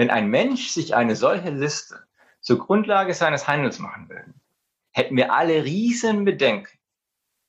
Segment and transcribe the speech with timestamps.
[0.00, 2.04] Wenn ein Mensch sich eine solche Liste
[2.40, 4.32] zur Grundlage seines Handels machen will,
[4.92, 6.78] hätten wir alle riesen Bedenken.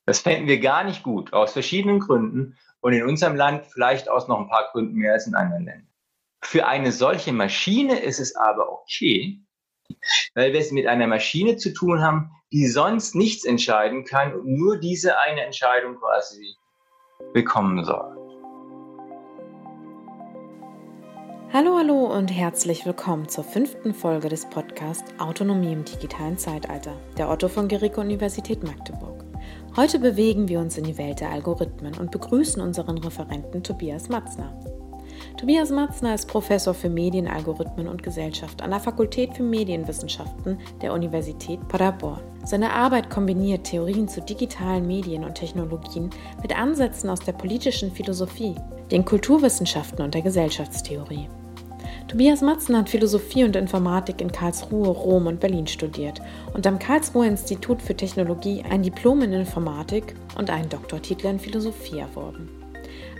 [0.04, 4.28] Das fänden wir gar nicht gut, aus verschiedenen Gründen und in unserem Land vielleicht aus
[4.28, 5.88] noch ein paar Gründen mehr als in anderen Ländern.
[6.42, 9.40] Für eine solche Maschine ist es aber okay,
[10.34, 14.44] weil wir es mit einer Maschine zu tun haben, die sonst nichts entscheiden kann und
[14.44, 16.54] nur diese eine Entscheidung quasi
[17.32, 18.21] bekommen soll.
[21.54, 27.28] Hallo, hallo und herzlich willkommen zur fünften Folge des Podcasts Autonomie im digitalen Zeitalter der
[27.28, 29.22] Otto von Guericke Universität Magdeburg.
[29.76, 34.58] Heute bewegen wir uns in die Welt der Algorithmen und begrüßen unseren Referenten Tobias Matzner.
[35.36, 40.94] Tobias Matzner ist Professor für Medien, Algorithmen und Gesellschaft an der Fakultät für Medienwissenschaften der
[40.94, 42.22] Universität Paderborn.
[42.46, 46.08] Seine Arbeit kombiniert Theorien zu digitalen Medien und Technologien
[46.40, 48.54] mit Ansätzen aus der politischen Philosophie,
[48.90, 51.28] den Kulturwissenschaften und der Gesellschaftstheorie.
[52.12, 56.20] Tobias Matzen hat Philosophie und Informatik in Karlsruhe, Rom und Berlin studiert
[56.52, 62.00] und am Karlsruher Institut für Technologie ein Diplom in Informatik und einen Doktortitel in Philosophie
[62.00, 62.50] erworben.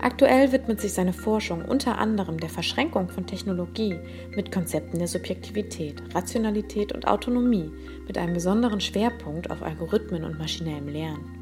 [0.02, 3.96] Aktuell widmet sich seine Forschung unter anderem der Verschränkung von Technologie
[4.36, 7.70] mit Konzepten der Subjektivität, Rationalität und Autonomie
[8.06, 11.41] mit einem besonderen Schwerpunkt auf Algorithmen und maschinellem Lernen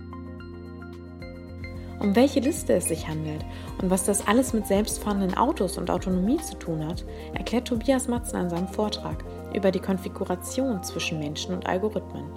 [2.01, 3.45] um welche Liste es sich handelt
[3.81, 8.41] und was das alles mit selbstfahrenden Autos und Autonomie zu tun hat, erklärt Tobias Matzen
[8.41, 9.23] in seinem Vortrag
[9.55, 12.31] über die Konfiguration zwischen Menschen und Algorithmen.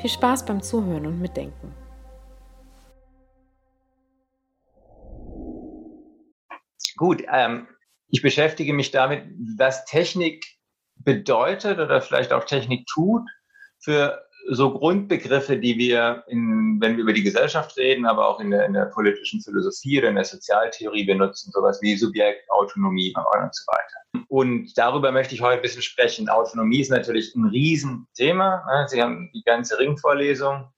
[0.00, 1.74] Viel Spaß beim Zuhören und Mitdenken.
[6.96, 7.68] Gut, ähm,
[8.08, 9.24] ich beschäftige mich damit,
[9.58, 10.44] was Technik
[10.96, 13.28] bedeutet oder vielleicht auch Technik tut
[13.78, 18.50] für so Grundbegriffe, die wir, in, wenn wir über die Gesellschaft reden, aber auch in
[18.50, 23.54] der, in der politischen Philosophie oder in der Sozialtheorie benutzen, sowas wie Subjekt, Autonomie und
[23.54, 24.26] so weiter.
[24.28, 26.28] Und darüber möchte ich heute ein bisschen sprechen.
[26.28, 28.64] Autonomie ist natürlich ein Riesenthema.
[28.66, 28.88] Ne?
[28.88, 30.68] Sie haben die ganze Ringvorlesung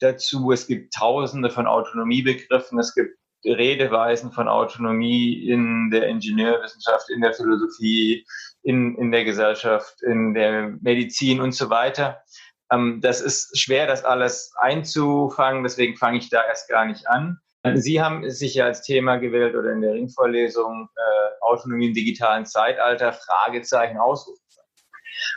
[0.00, 0.52] dazu.
[0.52, 2.78] Es gibt tausende von Autonomiebegriffen.
[2.78, 8.26] Es gibt Redeweisen von Autonomie in der Ingenieurwissenschaft, in der Philosophie,
[8.62, 12.22] in, in der Gesellschaft, in der Medizin und so weiter.
[12.70, 17.38] Ähm, das ist schwer, das alles einzufangen, deswegen fange ich da erst gar nicht an.
[17.72, 22.44] Sie haben sich ja als Thema gewählt oder in der Ringvorlesung äh, Autonomie im digitalen
[22.44, 24.68] Zeitalter, Fragezeichen, Ausrufezeichen.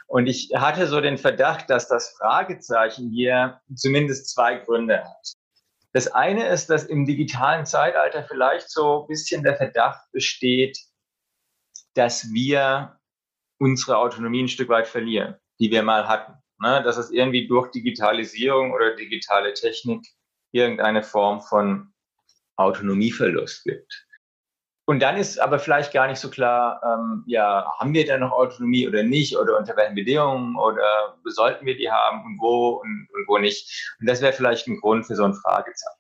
[0.08, 5.34] Und ich hatte so den Verdacht, dass das Fragezeichen hier zumindest zwei Gründe hat.
[5.94, 10.78] Das eine ist, dass im digitalen Zeitalter vielleicht so ein bisschen der Verdacht besteht,
[11.94, 13.00] dass wir
[13.58, 17.72] unsere Autonomie ein Stück weit verlieren, die wir mal hatten ne, dass es irgendwie durch
[17.72, 20.06] Digitalisierung oder digitale Technik
[20.52, 21.94] irgendeine Form von
[22.56, 24.08] Autonomieverlust gibt.
[24.90, 28.32] Und dann ist aber vielleicht gar nicht so klar, ähm, ja, haben wir denn noch
[28.32, 33.10] Autonomie oder nicht oder unter welchen Bedingungen oder sollten wir die haben und wo und,
[33.14, 33.96] und wo nicht.
[34.00, 36.00] Und das wäre vielleicht ein Grund für so ein Fragezeichen.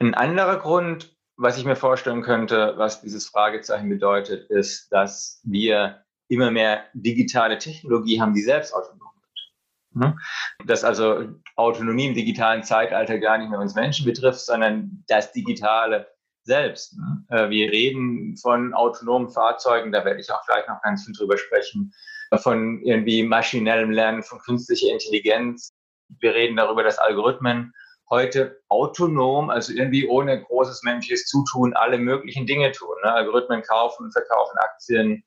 [0.00, 6.04] Ein anderer Grund, was ich mir vorstellen könnte, was dieses Fragezeichen bedeutet, ist, dass wir
[6.32, 10.04] immer mehr digitale Technologie haben, die selbst autonom wird.
[10.12, 10.18] Mhm.
[10.66, 16.08] Dass also Autonomie im digitalen Zeitalter gar nicht mehr uns Menschen betrifft, sondern das Digitale
[16.44, 16.96] selbst.
[16.98, 17.24] Ne?
[17.30, 21.38] Äh, wir reden von autonomen Fahrzeugen, da werde ich auch gleich noch ganz viel drüber
[21.38, 21.92] sprechen,
[22.36, 25.72] von irgendwie maschinellem Lernen, von künstlicher Intelligenz.
[26.20, 27.72] Wir reden darüber, dass Algorithmen
[28.10, 32.94] heute autonom, also irgendwie ohne großes menschliches Zutun, alle möglichen Dinge tun.
[33.04, 33.12] Ne?
[33.12, 35.24] Algorithmen kaufen und verkaufen Aktien,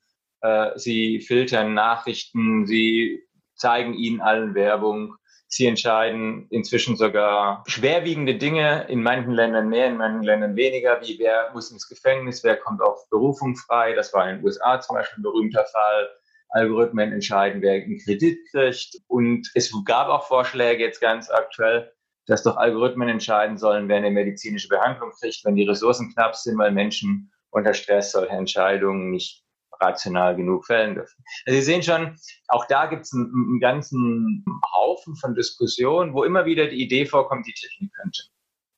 [0.76, 5.16] sie filtern Nachrichten, sie zeigen ihnen allen Werbung.
[5.48, 11.18] Sie entscheiden inzwischen sogar schwerwiegende Dinge, in manchen Ländern mehr, in manchen Ländern weniger, wie
[11.18, 13.94] wer muss ins Gefängnis, wer kommt auf Berufung frei.
[13.94, 16.10] Das war in den USA zum Beispiel ein berühmter Fall.
[16.50, 18.96] Algorithmen entscheiden, wer einen Kredit kriegt.
[19.08, 21.92] Und es gab auch Vorschläge jetzt ganz aktuell,
[22.26, 26.58] dass doch Algorithmen entscheiden sollen, wer eine medizinische Behandlung kriegt, wenn die Ressourcen knapp sind,
[26.58, 29.45] weil Menschen unter Stress solche Entscheidungen nicht
[29.80, 31.24] rational genug fällen dürfen.
[31.46, 32.16] Also Sie sehen schon,
[32.48, 37.06] auch da gibt es einen, einen, ganzen Haufen von Diskussionen, wo immer wieder die Idee
[37.06, 38.22] vorkommt, die Technik könnte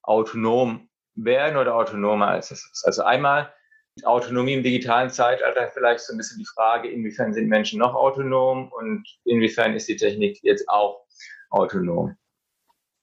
[0.02, 2.84] autonom werden oder autonomer als es ist.
[2.86, 3.52] Also einmal
[4.04, 8.70] Autonomie im digitalen Zeitalter vielleicht so ein bisschen die Frage, inwiefern sind Menschen noch autonom
[8.72, 11.04] und inwiefern ist die Technik jetzt auch
[11.50, 12.16] autonom.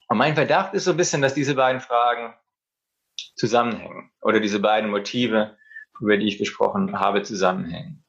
[0.08, 2.34] Und mein Verdacht ist so ein bisschen, dass diese beiden Fragen
[3.34, 5.56] zusammenhängen oder diese beiden Motive
[6.00, 8.04] über die ich gesprochen habe, zusammenhängen.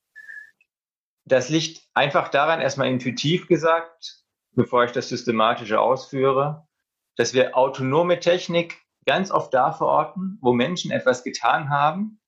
[1.26, 6.68] Das liegt einfach daran, erstmal intuitiv gesagt, bevor ich das systematische ausführe,
[7.16, 12.20] dass wir autonome Technik ganz oft da verorten, wo Menschen etwas getan haben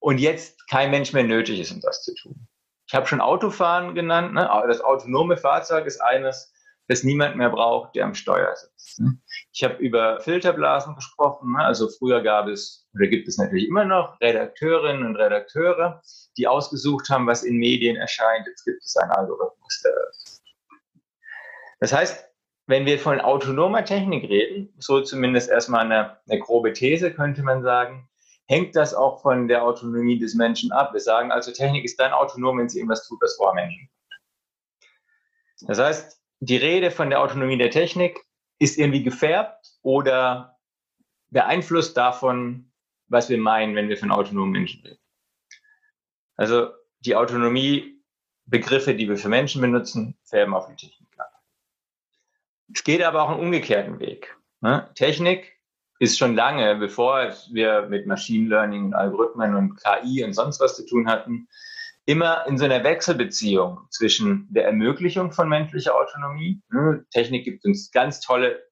[0.00, 2.48] und jetzt kein Mensch mehr nötig ist, um das zu tun.
[2.88, 4.34] Ich habe schon Autofahren genannt.
[4.34, 4.48] Ne?
[4.66, 6.52] Das autonome Fahrzeug ist eines,
[6.92, 9.00] das niemand mehr braucht, der am Steuer sitzt.
[9.00, 9.18] Ne?
[9.52, 11.52] Ich habe über Filterblasen gesprochen.
[11.52, 11.64] Ne?
[11.64, 16.02] Also früher gab es, oder gibt es natürlich immer noch, Redakteurinnen und Redakteure,
[16.36, 18.46] die ausgesucht haben, was in Medien erscheint.
[18.46, 19.82] Jetzt gibt es einen Algorithmus,
[21.80, 22.24] das heißt,
[22.68, 27.62] wenn wir von autonomer Technik reden, so zumindest erstmal eine, eine grobe These, könnte man
[27.62, 28.08] sagen,
[28.46, 30.92] hängt das auch von der Autonomie des Menschen ab.
[30.92, 33.90] Wir sagen also, Technik ist dann autonom, wenn sie irgendwas tut, was vor Menschen.
[35.66, 38.20] Das heißt, die Rede von der Autonomie der Technik
[38.58, 40.58] ist irgendwie gefärbt oder
[41.30, 42.72] beeinflusst davon,
[43.06, 44.98] was wir meinen, wenn wir von autonomen Menschen reden.
[46.34, 48.02] Also die Autonomie,
[48.46, 51.30] Begriffe, die wir für Menschen benutzen, färben auf die Technik ab.
[52.74, 54.36] Es geht aber auch einen umgekehrten Weg.
[54.62, 54.90] Ne?
[54.96, 55.60] Technik
[56.00, 60.74] ist schon lange, bevor wir mit Machine Learning und Algorithmen und KI und sonst was
[60.74, 61.46] zu tun hatten,
[62.06, 66.60] immer in so einer Wechselbeziehung zwischen der Ermöglichung von menschlicher Autonomie.
[66.70, 67.04] Ne?
[67.10, 68.62] Technik gibt uns ganz tolle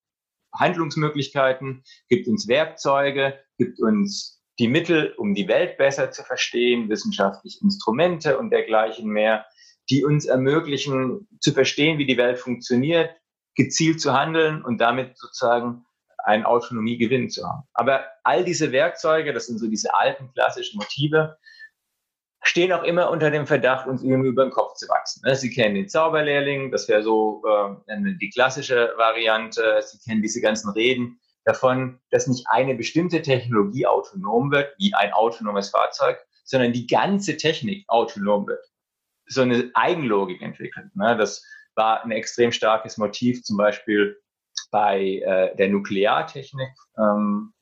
[0.58, 7.60] Handlungsmöglichkeiten, gibt uns Werkzeuge, gibt uns die Mittel, um die Welt besser zu verstehen, wissenschaftliche
[7.62, 9.46] Instrumente und dergleichen mehr,
[9.88, 13.10] die uns ermöglichen zu verstehen, wie die Welt funktioniert,
[13.54, 15.84] gezielt zu handeln und damit sozusagen
[16.24, 17.62] einen Autonomiegewinn zu haben.
[17.72, 21.38] Aber all diese Werkzeuge, das sind so diese alten klassischen Motive,
[22.42, 25.22] stehen auch immer unter dem Verdacht, uns irgendwie über den Kopf zu wachsen.
[25.24, 25.36] Ne?
[25.36, 29.80] Sie kennen den Zauberlehrling, das wäre so äh, die klassische Variante.
[29.82, 35.12] Sie kennen diese ganzen Reden davon, dass nicht eine bestimmte Technologie autonom wird, wie ein
[35.12, 38.64] autonomes Fahrzeug, sondern die ganze Technik autonom wird.
[39.26, 40.94] So eine Eigenlogik entwickelt.
[40.96, 41.16] Ne?
[41.16, 41.44] Das
[41.74, 44.18] war ein extrem starkes Motiv, zum Beispiel
[44.70, 47.52] bei äh, der Nukleartechnik ähm,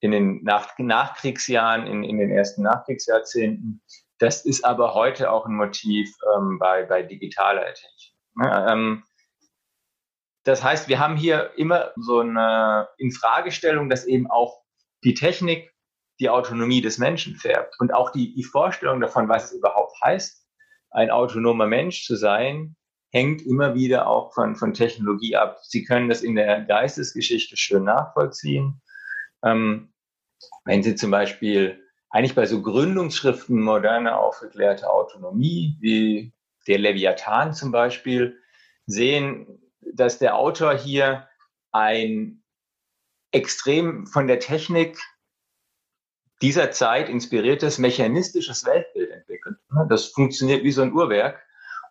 [0.00, 3.82] in den Nach Nachkriegsjahren, in, in den ersten Nachkriegsjahrzehnten.
[4.22, 8.14] Das ist aber heute auch ein Motiv ähm, bei, bei digitaler Technik.
[8.40, 9.02] Ja, ähm,
[10.44, 14.62] das heißt, wir haben hier immer so eine Infragestellung, dass eben auch
[15.02, 15.74] die Technik
[16.20, 20.46] die Autonomie des Menschen färbt und auch die, die Vorstellung davon, was es überhaupt heißt,
[20.92, 22.76] ein autonomer Mensch zu sein,
[23.10, 25.58] hängt immer wieder auch von, von Technologie ab.
[25.64, 28.80] Sie können das in der Geistesgeschichte schön nachvollziehen.
[29.44, 29.92] Ähm,
[30.64, 31.81] wenn Sie zum Beispiel
[32.12, 36.32] eigentlich bei so Gründungsschriften moderne aufgeklärte Autonomie, wie
[36.68, 38.38] der Leviathan zum Beispiel,
[38.86, 41.26] sehen, dass der Autor hier
[41.72, 42.42] ein
[43.32, 44.98] extrem von der Technik
[46.42, 49.56] dieser Zeit inspiriertes mechanistisches Weltbild entwickelt.
[49.88, 51.42] Das funktioniert wie so ein Uhrwerk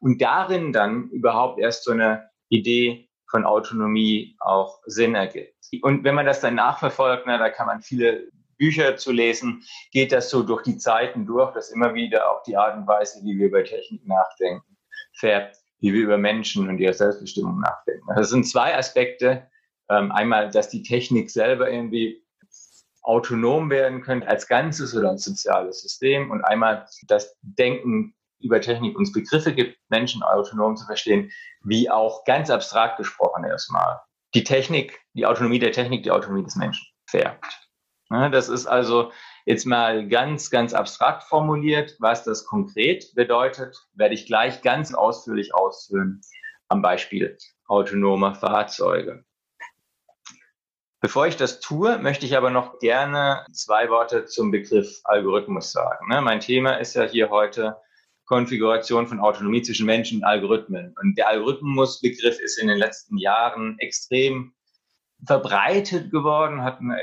[0.01, 5.55] und darin dann überhaupt erst so eine Idee von Autonomie auch Sinn ergibt.
[5.81, 8.29] Und wenn man das dann nachverfolgt, na, da kann man viele
[8.61, 12.55] Bücher zu lesen, geht das so durch die Zeiten durch, dass immer wieder auch die
[12.55, 14.77] Art und Weise, wie wir über Technik nachdenken,
[15.13, 18.05] färbt, wie wir über Menschen und ihre Selbstbestimmung nachdenken.
[18.15, 19.49] Das sind zwei Aspekte.
[19.89, 22.23] Ähm, einmal, dass die Technik selber irgendwie
[23.01, 28.95] autonom werden könnte als Ganzes oder als soziales System und einmal das Denken über Technik
[28.95, 31.31] uns Begriffe gibt, Menschen autonom zu verstehen,
[31.63, 33.99] wie auch ganz abstrakt gesprochen erstmal
[34.35, 37.70] die Technik, die Autonomie der Technik, die Autonomie des Menschen färbt.
[38.11, 39.11] Das ist also
[39.45, 41.95] jetzt mal ganz, ganz abstrakt formuliert.
[41.99, 46.19] Was das konkret bedeutet, werde ich gleich ganz ausführlich ausführen
[46.67, 47.37] am Beispiel
[47.67, 49.23] autonomer Fahrzeuge.
[50.99, 56.07] Bevor ich das tue, möchte ich aber noch gerne zwei Worte zum Begriff Algorithmus sagen.
[56.23, 57.77] Mein Thema ist ja hier heute
[58.25, 60.93] Konfiguration von Autonomie zwischen Menschen und Algorithmen.
[61.01, 64.53] Und der Algorithmusbegriff ist in den letzten Jahren extrem
[65.25, 66.97] verbreitet geworden, hat eine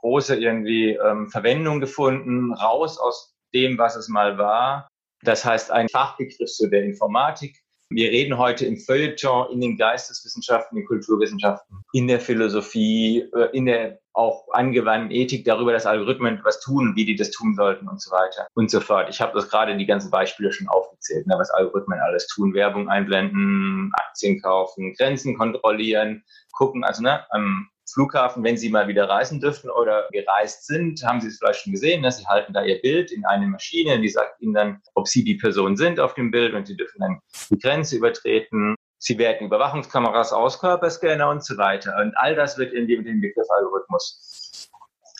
[0.00, 4.88] große irgendwie ähm, Verwendung gefunden, raus aus dem, was es mal war.
[5.22, 7.56] Das heißt, ein Fachbegriff zu der Informatik.
[7.88, 13.48] Wir reden heute im Feuilleton, in den Geisteswissenschaften, in den Kulturwissenschaften, in der Philosophie, äh,
[13.52, 17.86] in der auch angewandten Ethik darüber, dass Algorithmen was tun, wie die das tun sollten
[17.86, 19.08] und so weiter und so fort.
[19.10, 22.54] Ich habe das gerade die ganzen Beispiele schon aufgezählt, ne, was Algorithmen alles tun.
[22.54, 26.82] Werbung einblenden, Aktien kaufen, Grenzen kontrollieren, gucken.
[26.82, 31.28] Also ne, am Flughafen, wenn Sie mal wieder reisen dürfen oder gereist sind, haben Sie
[31.28, 32.10] es vielleicht schon gesehen, ne?
[32.10, 35.36] Sie halten da Ihr Bild in eine Maschine, die sagt Ihnen dann, ob Sie die
[35.36, 37.20] Person sind auf dem Bild und Sie dürfen dann
[37.50, 41.96] die Grenze übertreten Sie werten Überwachungskameras aus, Körperscanner und so weiter.
[42.00, 44.68] Und all das wird in dem, dem Begriff Algorithmus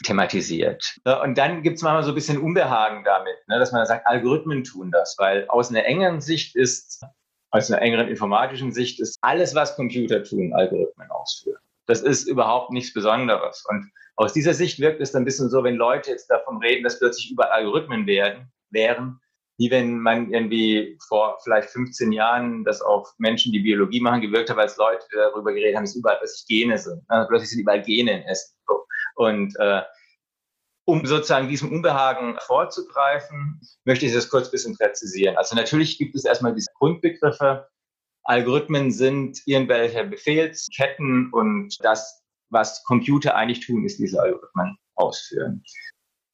[0.02, 0.98] thematisiert.
[1.22, 4.64] Und dann gibt es manchmal so ein bisschen Unbehagen damit, ne, dass man sagt, Algorithmen
[4.64, 7.04] tun das, weil aus einer engeren Sicht ist,
[7.52, 11.60] aus einer engeren informatischen Sicht ist alles, was Computer tun, Algorithmen ausführen.
[11.86, 13.64] Das ist überhaupt nichts Besonderes.
[13.68, 16.82] Und aus dieser Sicht wirkt es dann ein bisschen so, wenn Leute jetzt davon reden,
[16.82, 19.20] dass plötzlich überall Algorithmen werden, wären,
[19.58, 24.50] wie wenn man irgendwie vor vielleicht 15 Jahren das auf Menschen, die Biologie machen, gewirkt
[24.50, 27.02] hat, als Leute darüber geredet haben, dass überall plötzlich Gene sind.
[27.08, 28.54] Also plötzlich sind überall Gene in Essen.
[29.14, 29.82] Und äh,
[30.84, 35.36] um sozusagen diesem Unbehagen vorzugreifen, möchte ich das kurz ein bisschen präzisieren.
[35.36, 37.66] Also natürlich gibt es erstmal diese Grundbegriffe.
[38.24, 45.62] Algorithmen sind irgendwelche Befehlsketten und das, was Computer eigentlich tun, ist diese Algorithmen ausführen.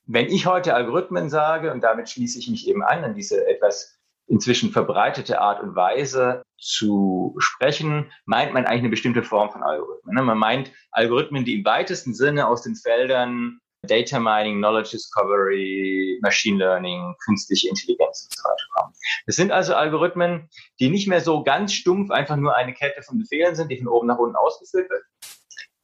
[0.06, 3.98] Wenn ich heute Algorithmen sage, und damit schließe ich mich eben an, an diese etwas
[4.26, 10.14] inzwischen verbreitete Art und Weise zu sprechen, meint man eigentlich eine bestimmte Form von Algorithmen.
[10.14, 10.22] Ne?
[10.22, 16.58] Man meint Algorithmen, die im weitesten Sinne aus den Feldern Data Mining, Knowledge Discovery, Machine
[16.58, 18.94] Learning, künstliche Intelligenz und so weiter kommen.
[19.26, 23.18] Das sind also Algorithmen, die nicht mehr so ganz stumpf einfach nur eine Kette von
[23.18, 25.02] Befehlen sind, die von oben nach unten ausgeführt wird,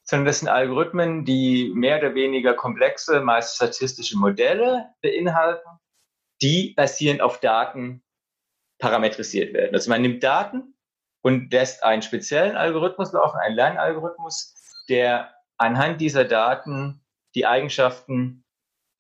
[0.08, 5.68] sondern das sind Algorithmen, die mehr oder weniger komplexe, meist statistische Modelle beinhalten,
[6.40, 8.02] die basierend auf Daten
[8.78, 9.74] parametrisiert werden.
[9.74, 10.74] Also man nimmt Daten
[11.22, 14.54] und lässt einen speziellen Algorithmus laufen, einen Lernalgorithmus,
[14.88, 18.44] der anhand dieser Daten die Eigenschaften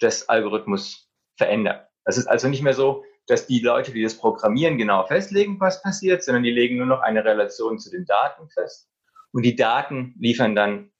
[0.02, 1.86] des Algorithmus verändern.
[2.04, 5.82] Es ist also nicht mehr so, dass die Leute, die das programmieren, genau festlegen, was
[5.82, 8.90] passiert, sondern die legen nur noch eine Relation zu den Daten fest.
[9.32, 10.90] Und die Daten liefern dann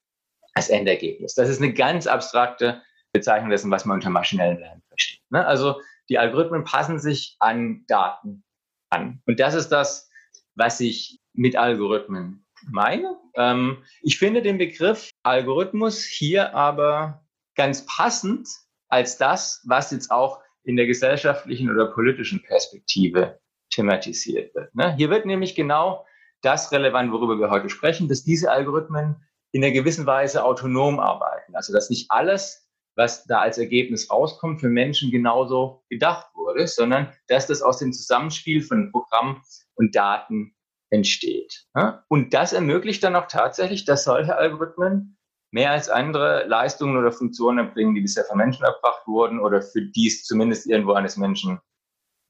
[0.55, 1.35] als Endergebnis.
[1.35, 5.23] Das ist eine ganz abstrakte Bezeichnung dessen, was man unter maschinellem Lernen versteht.
[5.31, 5.47] Ne?
[5.47, 8.45] Also die Algorithmen passen sich an Daten
[8.91, 9.23] an.
[9.27, 10.11] Und das ist das,
[10.55, 13.17] was ich mit Algorithmen meine.
[13.35, 17.25] Ähm, ich finde den Begriff Algorithmus hier aber
[17.55, 18.49] ganz passend
[18.89, 23.39] als das, was jetzt auch in der gesellschaftlichen oder politischen Perspektive
[23.71, 24.75] thematisiert wird.
[24.75, 24.95] Ne?
[24.97, 26.07] Hier wird nämlich genau
[26.43, 29.17] das relevant, worüber wir heute sprechen, dass diese Algorithmen
[29.53, 31.57] in einer gewissen Weise autonom arbeiten.
[31.57, 37.13] Also dass nicht alles, was da als Ergebnis rauskommt, für Menschen genauso gedacht wurde, sondern
[37.29, 39.43] dass das aus dem Zusammenspiel von Programm
[39.75, 40.55] und Daten
[40.91, 41.67] entsteht.
[42.09, 45.19] Und das ermöglicht dann auch tatsächlich, dass solche Algorithmen
[45.51, 49.83] mehr als andere Leistungen oder Funktionen erbringen, die bisher von Menschen erbracht wurden oder für
[49.83, 51.61] die es zumindest irgendwo eines Menschen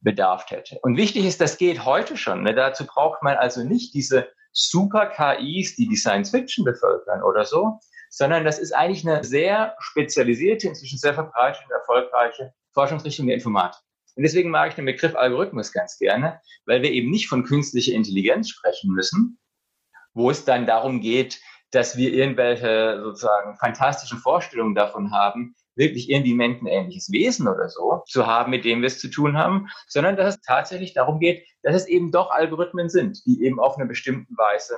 [0.00, 0.78] Bedarf hätte.
[0.82, 2.42] Und wichtig ist, das geht heute schon.
[2.42, 2.54] Ne?
[2.54, 7.78] Dazu braucht man also nicht diese super KIs, die die Science Fiction bevölkern oder so,
[8.10, 13.80] sondern das ist eigentlich eine sehr spezialisierte, inzwischen sehr verbreitete und erfolgreiche Forschungsrichtung der Informatik.
[14.16, 17.92] Und deswegen mag ich den Begriff Algorithmus ganz gerne, weil wir eben nicht von künstlicher
[17.92, 19.38] Intelligenz sprechen müssen,
[20.12, 21.40] wo es dann darum geht,
[21.70, 28.26] dass wir irgendwelche sozusagen fantastischen Vorstellungen davon haben, wirklich irgendwie menschenähnliches Wesen oder so zu
[28.26, 31.74] haben, mit dem wir es zu tun haben, sondern dass es tatsächlich darum geht, dass
[31.74, 34.76] es eben doch Algorithmen sind, die eben auf eine bestimmte Weise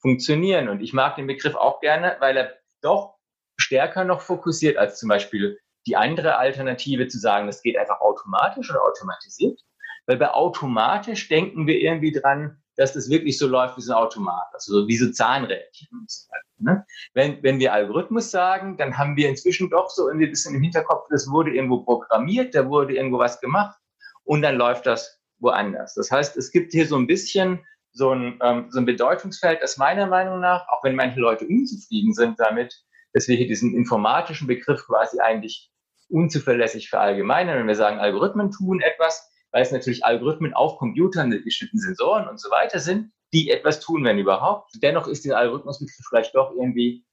[0.00, 0.68] funktionieren.
[0.68, 3.16] Und ich mag den Begriff auch gerne, weil er doch
[3.56, 8.70] stärker noch fokussiert als zum Beispiel die andere Alternative zu sagen, das geht einfach automatisch
[8.70, 9.60] oder automatisiert.
[10.06, 13.98] Weil bei automatisch denken wir irgendwie dran, dass das wirklich so läuft wie so ein
[13.98, 16.44] Automat, also wie so Zahnrädchen und so weiter.
[16.58, 16.86] Ne?
[17.12, 21.08] Wenn, wenn wir Algorithmus sagen, dann haben wir inzwischen doch so ein bisschen im Hinterkopf,
[21.10, 23.76] das wurde irgendwo programmiert, da wurde irgendwo was gemacht
[24.22, 25.94] und dann läuft das woanders.
[25.94, 29.76] Das heißt, es gibt hier so ein bisschen so ein, ähm, so ein Bedeutungsfeld, das
[29.76, 32.80] meiner Meinung nach, auch wenn manche Leute unzufrieden sind damit,
[33.12, 35.72] dass wir hier diesen informatischen Begriff quasi eigentlich
[36.08, 37.58] unzuverlässig verallgemeinern.
[37.58, 42.28] Wenn wir sagen, Algorithmen tun etwas, weil es natürlich Algorithmen auf Computern mit bestimmten Sensoren
[42.28, 44.72] und so weiter sind, die etwas tun, wenn überhaupt.
[44.82, 47.04] Dennoch ist der Algorithmusbegriff vielleicht doch irgendwie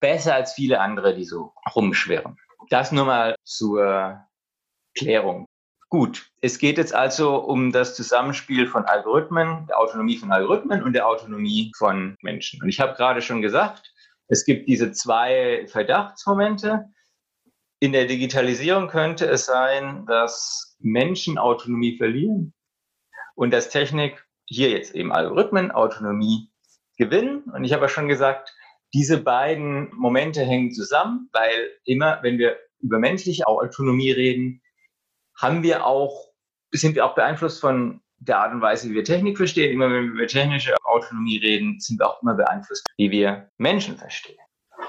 [0.00, 2.36] besser als viele andere, die so rumschwirren.
[2.70, 4.24] Das nur mal zur
[4.96, 5.46] Klärung.
[5.88, 10.92] Gut, es geht jetzt also um das Zusammenspiel von Algorithmen, der Autonomie von Algorithmen und
[10.92, 12.60] der Autonomie von Menschen.
[12.62, 13.92] Und ich habe gerade schon gesagt,
[14.26, 16.86] es gibt diese zwei Verdachtsmomente.
[17.84, 22.54] In der Digitalisierung könnte es sein, dass Menschen Autonomie verlieren
[23.34, 26.50] und dass Technik hier jetzt eben Algorithmen Autonomie
[26.96, 27.42] gewinnen.
[27.52, 28.56] Und ich habe ja schon gesagt,
[28.94, 34.62] diese beiden Momente hängen zusammen, weil immer, wenn wir über menschliche Autonomie reden,
[35.36, 36.32] haben wir auch,
[36.70, 39.74] sind wir auch beeinflusst von der Art und Weise, wie wir Technik verstehen.
[39.74, 43.98] Immer wenn wir über technische Autonomie reden, sind wir auch immer beeinflusst, wie wir Menschen
[43.98, 44.38] verstehen.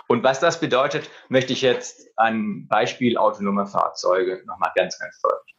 [0.08, 5.56] Und was das bedeutet, möchte ich jetzt an Beispiel autonome Fahrzeuge nochmal ganz, ganz deutlich.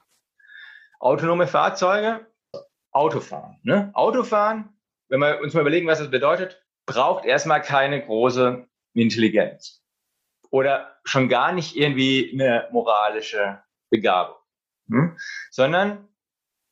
[1.00, 2.26] Autonome Fahrzeuge,
[2.92, 3.58] Autofahren.
[3.62, 3.90] Ne?
[3.94, 4.70] Autofahren,
[5.08, 9.82] wenn wir uns mal überlegen, was das bedeutet, braucht erstmal keine große Intelligenz.
[10.50, 14.36] Oder schon gar nicht irgendwie eine moralische Begabung.
[14.88, 15.18] Hm?
[15.50, 16.08] Sondern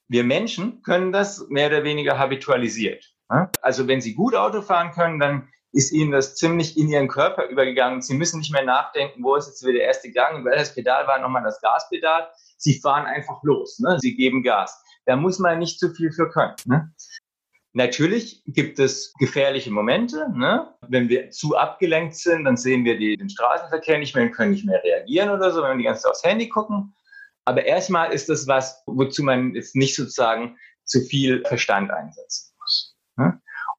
[0.09, 3.15] wir Menschen können das mehr oder weniger habitualisiert.
[3.31, 3.51] Ne?
[3.61, 7.49] Also wenn Sie gut Auto fahren können, dann ist ihnen das ziemlich in ihren Körper
[7.49, 8.01] übergegangen.
[8.01, 11.19] Sie müssen nicht mehr nachdenken, wo ist jetzt wieder der erste Gang welches Pedal war
[11.19, 12.29] nochmal das Gaspedal.
[12.57, 13.99] Sie fahren einfach los, ne?
[14.01, 14.81] sie geben Gas.
[15.05, 16.55] Da muss man nicht zu viel für können.
[16.65, 16.93] Ne?
[17.73, 20.29] Natürlich gibt es gefährliche Momente.
[20.33, 20.73] Ne?
[20.89, 24.65] Wenn wir zu abgelenkt sind, dann sehen wir den Straßenverkehr nicht mehr und können nicht
[24.65, 26.95] mehr reagieren oder so, wenn wir die ganze Zeit aufs Handy gucken.
[27.45, 31.89] Aber erstmal ist das was, wozu man jetzt nicht sozusagen zu viel Verstand.
[31.89, 32.13] Ne?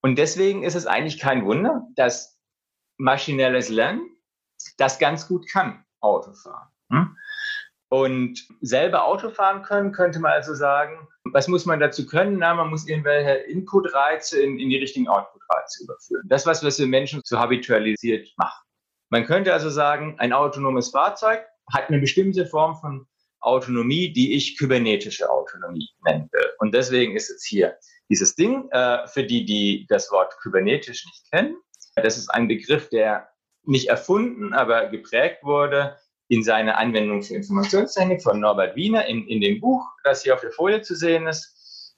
[0.05, 2.39] Und deswegen ist es eigentlich kein Wunder, dass
[2.97, 4.07] maschinelles Lernen
[4.77, 6.67] das ganz gut kann, Autofahren.
[6.91, 7.17] Hm?
[7.89, 12.37] Und selber Auto fahren können, könnte man also sagen, was muss man dazu können?
[12.37, 16.21] Na, man muss irgendwelche Input-Reize in, in die richtigen Output-Reize überführen.
[16.27, 18.63] Das, was, wir Menschen so habitualisiert machen.
[19.09, 21.43] Man könnte also sagen, ein autonomes Fahrzeug
[21.73, 23.07] hat eine bestimmte Form von
[23.39, 26.45] Autonomie, die ich kybernetische Autonomie nennen will.
[26.59, 27.75] Und deswegen ist jetzt hier
[28.09, 31.55] dieses Ding, äh, für die, die das Wort kybernetisch nicht kennen.
[31.95, 33.29] Das ist ein Begriff, der
[33.63, 35.97] nicht erfunden, aber geprägt wurde
[36.27, 40.41] in seiner Anwendung für Informationstechnik von Norbert Wiener in, in dem Buch, das hier auf
[40.41, 41.95] der Folie zu sehen ist.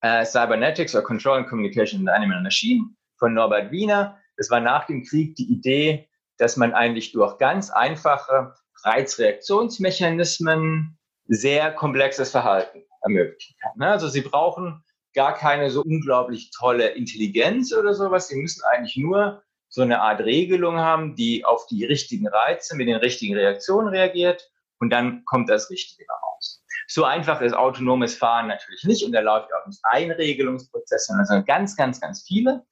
[0.00, 2.86] Äh, Cybernetics or Control and Communication in the Animal Machine
[3.18, 4.18] von Norbert Wiener.
[4.36, 6.08] Das war nach dem Krieg die Idee,
[6.38, 13.72] dass man eigentlich durch ganz einfache Reizreaktionsmechanismen sehr komplexes Verhalten ermöglichen kann.
[13.76, 13.86] Ne?
[13.88, 14.82] Also Sie brauchen
[15.14, 18.28] gar keine so unglaublich tolle Intelligenz oder sowas.
[18.28, 22.88] Sie müssen eigentlich nur so eine Art Regelung haben, die auf die richtigen Reize mit
[22.88, 26.62] den richtigen Reaktionen reagiert und dann kommt das Richtige raus.
[26.88, 31.44] So einfach ist autonomes Fahren natürlich nicht und da läuft auch nicht ein Regelungsprozess, sondern
[31.44, 32.64] ganz, ganz, ganz viele.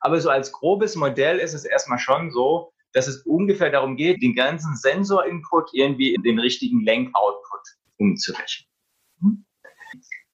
[0.00, 4.22] Aber so als grobes Modell ist es erstmal schon so, dass es ungefähr darum geht,
[4.22, 7.60] den ganzen Sensor-Input irgendwie in den richtigen Lenk-Output
[7.98, 9.45] umzurechnen.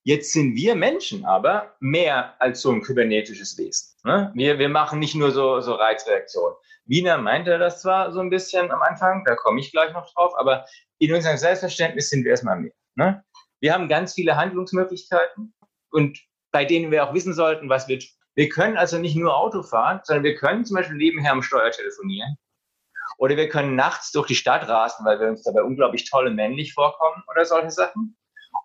[0.04, 3.96] Jetzt sind wir Menschen aber mehr als so ein kybernetisches Wesen.
[4.04, 4.32] Ne?
[4.34, 6.56] Wir, wir machen nicht nur so, so Reizreaktionen.
[6.86, 10.32] Wiener meinte das zwar so ein bisschen am Anfang, da komme ich gleich noch drauf,
[10.36, 10.66] aber
[10.98, 12.72] in unserem Selbstverständnis sind wir erstmal mehr.
[12.96, 13.24] Ne?
[13.60, 15.54] Wir haben ganz viele Handlungsmöglichkeiten
[15.90, 16.18] und
[16.50, 18.08] bei denen wir auch wissen sollten, was wir tun.
[18.34, 21.70] Wir können also nicht nur Auto fahren, sondern wir können zum Beispiel nebenher am Steuer
[21.70, 22.36] telefonieren.
[23.18, 26.34] Oder wir können nachts durch die Stadt rasen, weil wir uns dabei unglaublich toll und
[26.34, 28.16] männlich vorkommen oder solche Sachen.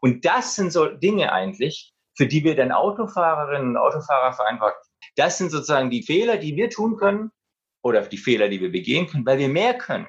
[0.01, 4.83] Und das sind so Dinge eigentlich, für die wir dann Autofahrerinnen und Autofahrer verantwortlich.
[5.15, 7.31] Das sind sozusagen die Fehler, die wir tun können
[7.81, 10.07] oder die Fehler, die wir begehen können, weil wir mehr können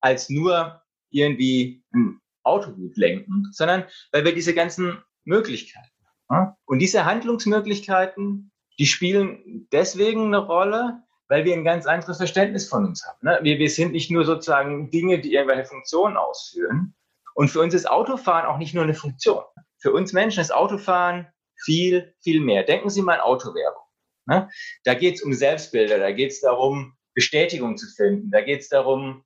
[0.00, 5.88] als nur irgendwie ein Auto gut lenken, sondern weil wir diese ganzen Möglichkeiten
[6.30, 6.56] haben.
[6.64, 12.86] Und diese Handlungsmöglichkeiten, die spielen deswegen eine Rolle, weil wir ein ganz anderes Verständnis von
[12.86, 13.18] uns haben.
[13.22, 13.38] Ne?
[13.42, 16.94] Wir sind nicht nur sozusagen Dinge, die irgendwelche Funktionen ausführen.
[17.38, 19.44] Und für uns ist Autofahren auch nicht nur eine Funktion.
[19.80, 21.28] Für uns Menschen ist Autofahren
[21.64, 22.64] viel, viel mehr.
[22.64, 23.84] Denken Sie mal an Autowerbung.
[24.26, 24.50] Ne?
[24.82, 28.68] Da geht es um Selbstbilder, da geht es darum, Bestätigung zu finden, da geht es
[28.68, 29.24] darum,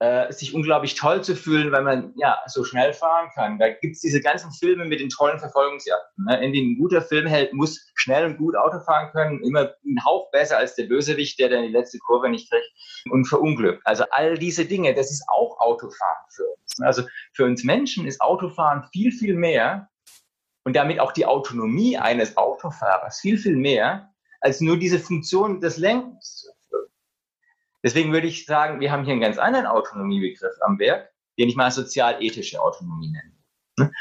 [0.00, 3.58] äh, sich unglaublich toll zu fühlen, weil man ja so schnell fahren kann.
[3.58, 7.02] Da gibt es diese ganzen Filme mit den tollen Verfolgungsjagden, ne, in denen ein guter
[7.02, 11.38] Filmheld muss schnell und gut Auto fahren können, immer einen Hauch besser als der Bösewicht,
[11.38, 12.70] der dann die letzte Kurve nicht kriegt
[13.10, 13.82] und verunglückt.
[13.84, 16.78] Also all diese Dinge, das ist auch Autofahren für uns.
[16.78, 16.86] Ne.
[16.86, 17.02] Also
[17.34, 19.90] für uns Menschen ist Autofahren viel, viel mehr
[20.64, 24.10] und damit auch die Autonomie eines Autofahrers viel, viel mehr
[24.40, 26.50] als nur diese Funktion des Lenkens
[27.82, 31.56] Deswegen würde ich sagen, wir haben hier einen ganz anderen Autonomiebegriff am Werk, den ich
[31.56, 33.32] mal sozial-ethische Autonomie nenne.
[33.78, 33.92] Ne?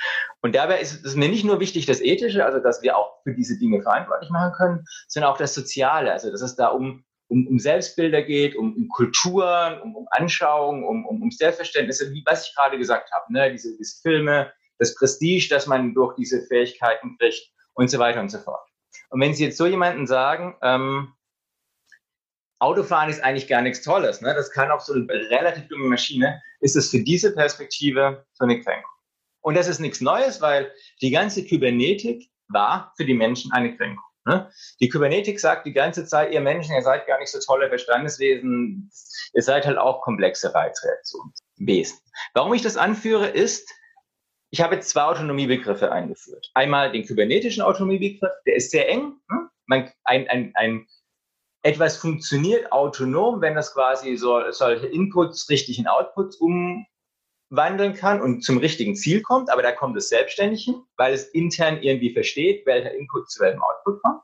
[0.41, 3.33] Und dabei ist es mir nicht nur wichtig, das Ethische, also dass wir auch für
[3.33, 7.47] diese Dinge verantwortlich machen können, sondern auch das Soziale, also dass es da um, um,
[7.47, 12.47] um Selbstbilder geht, um, um Kulturen, um, um Anschauungen, um, um, um Selbstverständnisse, wie was
[12.47, 13.51] ich gerade gesagt habe, ne?
[13.51, 18.29] diese, diese Filme, das Prestige, das man durch diese Fähigkeiten kriegt und so weiter und
[18.29, 18.65] so fort.
[19.09, 21.13] Und wenn Sie jetzt so jemanden sagen, ähm,
[22.59, 24.21] Autofahren ist eigentlich gar nichts Tolles.
[24.21, 24.33] Ne?
[24.33, 26.41] Das kann auch so eine relativ dumme Maschine.
[26.59, 28.91] Ist es für diese Perspektive so eine Kränkung?
[29.41, 34.03] Und das ist nichts Neues, weil die ganze Kybernetik war für die Menschen eine Kränkung.
[34.25, 34.51] Ne?
[34.81, 38.91] Die Kybernetik sagt die ganze Zeit, ihr Menschen, ihr seid gar nicht so tolle Verstandeswesen,
[39.33, 41.99] ihr seid halt auch komplexe Reizreaktionswesen.
[42.33, 43.69] Warum ich das anführe, ist,
[44.51, 46.51] ich habe jetzt zwei Autonomiebegriffe eingeführt.
[46.53, 49.13] Einmal den kybernetischen Autonomiebegriff, der ist sehr eng.
[49.29, 49.49] Ne?
[49.67, 50.87] Man, ein, ein, ein
[51.61, 58.43] etwas funktioniert autonom, wenn das quasi so, solche Inputs richtig in Outputs umwandeln kann und
[58.43, 62.65] zum richtigen Ziel kommt, aber da kommt es selbstständig hin, weil es intern irgendwie versteht,
[62.65, 64.21] welcher Input zu welchem Output kommt.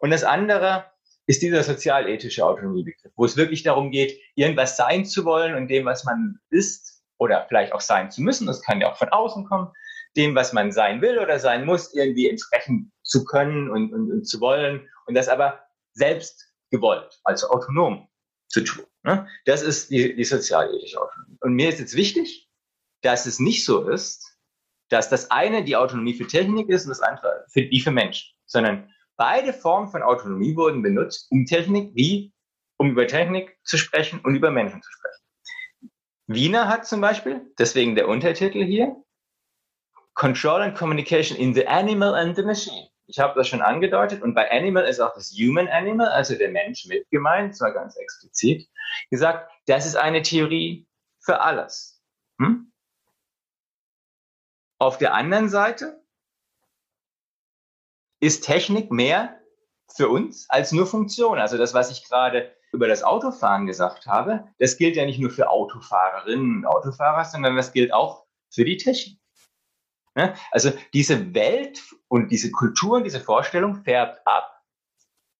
[0.00, 0.84] Und das andere
[1.26, 5.84] ist dieser sozial-ethische Autonomiebegriff, wo es wirklich darum geht, irgendwas sein zu wollen und dem,
[5.84, 9.44] was man ist oder vielleicht auch sein zu müssen, das kann ja auch von außen
[9.44, 9.68] kommen,
[10.16, 14.24] dem, was man sein will oder sein muss, irgendwie entsprechen zu können und, und, und
[14.24, 15.60] zu wollen und das aber
[15.92, 18.08] selbst gewollt, also autonom
[18.48, 18.86] zu tun.
[19.02, 19.28] Ne?
[19.44, 21.38] Das ist die, die sozialethische Autonomie.
[21.40, 22.48] Und mir ist jetzt wichtig,
[23.02, 24.38] dass es nicht so ist,
[24.88, 28.34] dass das eine die Autonomie für Technik ist und das andere für die für Menschen,
[28.46, 32.32] sondern beide Formen von Autonomie wurden benutzt, um Technik wie
[32.78, 35.92] um über Technik zu sprechen und über Menschen zu sprechen.
[36.26, 38.96] Wiener hat zum Beispiel, deswegen der Untertitel hier,
[40.14, 42.87] Control and Communication in the Animal and the Machine.
[43.08, 46.50] Ich habe das schon angedeutet und bei Animal ist auch das Human Animal, also der
[46.50, 48.68] Mensch mit gemeint, zwar ganz explizit,
[49.10, 50.86] gesagt, das ist eine Theorie
[51.18, 52.02] für alles.
[52.38, 52.70] Hm?
[54.78, 56.02] Auf der anderen Seite
[58.20, 59.40] ist Technik mehr
[59.88, 61.38] für uns als nur Funktion.
[61.38, 65.30] Also das, was ich gerade über das Autofahren gesagt habe, das gilt ja nicht nur
[65.30, 69.18] für Autofahrerinnen und Autofahrer, sondern das gilt auch für die Technik.
[70.50, 74.62] Also diese Welt und diese Kultur und diese Vorstellung färbt ab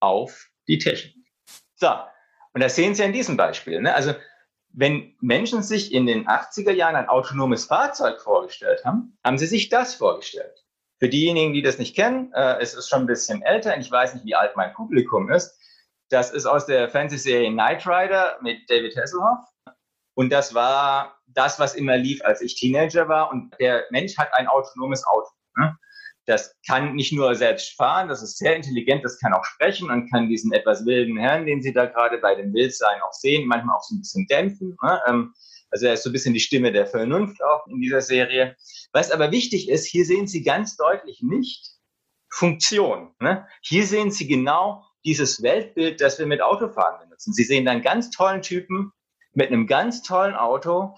[0.00, 1.26] auf die Technik.
[1.74, 1.90] So,
[2.52, 3.80] und das sehen Sie in diesem Beispiel.
[3.80, 3.94] Ne?
[3.94, 4.14] Also
[4.72, 9.68] wenn Menschen sich in den 80er Jahren ein autonomes Fahrzeug vorgestellt haben, haben sie sich
[9.68, 10.64] das vorgestellt.
[10.98, 13.90] Für diejenigen, die das nicht kennen, äh, es ist schon ein bisschen älter und ich
[13.90, 15.58] weiß nicht, wie alt mein Publikum ist.
[16.10, 19.44] Das ist aus der Fernsehserie Knight Rider mit David Hasselhoff.
[20.14, 23.30] Und das war das, was immer lief, als ich Teenager war.
[23.30, 25.28] Und der Mensch hat ein autonomes Auto.
[25.56, 25.76] Ne?
[26.26, 30.10] Das kann nicht nur selbst fahren, das ist sehr intelligent, das kann auch sprechen und
[30.10, 33.76] kann diesen etwas wilden Herrn, den Sie da gerade bei dem Wildsein auch sehen, manchmal
[33.76, 34.76] auch so ein bisschen dämpfen.
[34.82, 35.00] Ne?
[35.06, 35.32] Ähm,
[35.70, 38.56] also er ist so ein bisschen die Stimme der Vernunft auch in dieser Serie.
[38.92, 41.78] Was aber wichtig ist, hier sehen Sie ganz deutlich nicht
[42.30, 43.14] Funktion.
[43.20, 43.46] Ne?
[43.62, 47.32] Hier sehen Sie genau dieses Weltbild, das wir mit Autofahren benutzen.
[47.32, 48.92] Sie sehen dann ganz tollen Typen
[49.32, 50.94] mit einem ganz tollen Auto,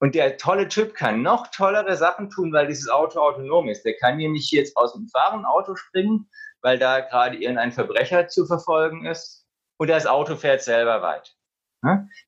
[0.00, 3.84] und der tolle Typ kann noch tollere Sachen tun, weil dieses Auto autonom ist.
[3.84, 6.28] Der kann hier nicht jetzt aus dem fahrenden Auto springen,
[6.62, 9.46] weil da gerade irgendein Verbrecher zu verfolgen ist.
[9.78, 11.36] Und das Auto fährt selber weit.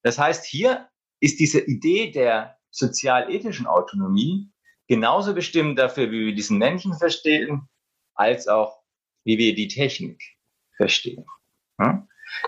[0.02, 0.88] Das heißt, hier
[1.20, 4.50] ist diese Idee der sozial-ethischen Autonomie
[4.88, 7.68] genauso bestimmt dafür, wie wir diesen Menschen verstehen,
[8.14, 8.82] als auch
[9.24, 10.22] wie wir die Technik
[10.76, 11.24] verstehen.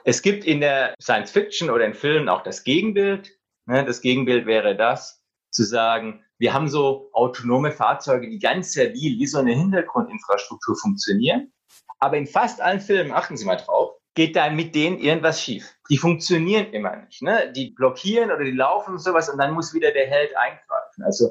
[0.04, 3.33] Es gibt in der Science Fiction oder in Filmen auch das Gegenbild.
[3.66, 9.18] Ne, das Gegenbild wäre das, zu sagen, wir haben so autonome Fahrzeuge, die ganz stabil
[9.18, 11.52] wie so eine Hintergrundinfrastruktur funktionieren.
[12.00, 15.74] Aber in fast allen Filmen, achten Sie mal drauf, geht da mit denen irgendwas schief.
[15.88, 17.22] Die funktionieren immer nicht.
[17.22, 17.52] Ne?
[17.54, 21.04] Die blockieren oder die laufen und sowas und dann muss wieder der Held eingreifen.
[21.04, 21.30] Also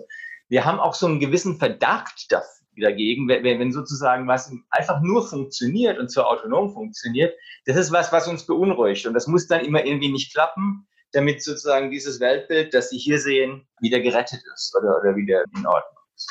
[0.49, 2.27] wir haben auch so einen gewissen Verdacht
[2.75, 8.11] dagegen, wenn, wenn sozusagen was einfach nur funktioniert und zwar autonom funktioniert, das ist was,
[8.11, 12.73] was uns beunruhigt und das muss dann immer irgendwie nicht klappen damit sozusagen dieses Weltbild,
[12.73, 16.29] das Sie hier sehen, wieder gerettet ist oder, oder wieder in Ordnung ist.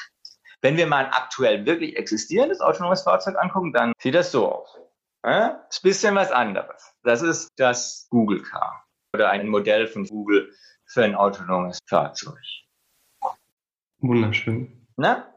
[0.60, 4.78] Wenn wir mal ein aktuell wirklich existierendes autonomes Fahrzeug angucken, dann sieht das so aus.
[5.24, 5.66] Ja?
[5.70, 6.94] Ist ein bisschen was anderes.
[7.02, 10.52] Das ist das Google Car oder ein Modell von Google
[10.86, 12.38] für ein autonomes Fahrzeug.
[13.98, 14.86] Wunderschön.
[14.96, 15.28] Na?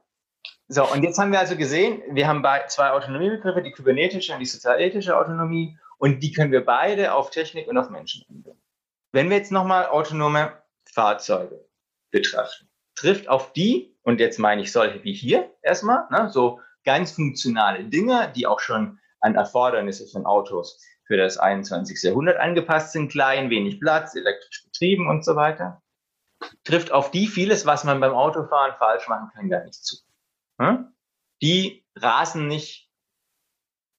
[0.67, 4.47] So, und jetzt haben wir also gesehen, wir haben zwei Autonomiebegriffe, die kybernetische und die
[4.47, 8.64] sozialethische Autonomie, und die können wir beide auf Technik und auf Menschen anwenden.
[9.15, 11.65] Wenn wir jetzt nochmal autonome Fahrzeuge
[12.11, 17.13] betrachten, trifft auf die, und jetzt meine ich solche wie hier erstmal, ne, so ganz
[17.13, 22.03] funktionale Dinge, die auch schon an Erfordernisse von Autos für das 21.
[22.03, 25.81] Jahrhundert angepasst sind, klein, wenig Platz, elektrisch betrieben und so weiter,
[26.65, 29.95] trifft auf die vieles, was man beim Autofahren falsch machen kann, gar nicht zu.
[30.59, 30.93] Hm?
[31.41, 32.91] Die rasen nicht,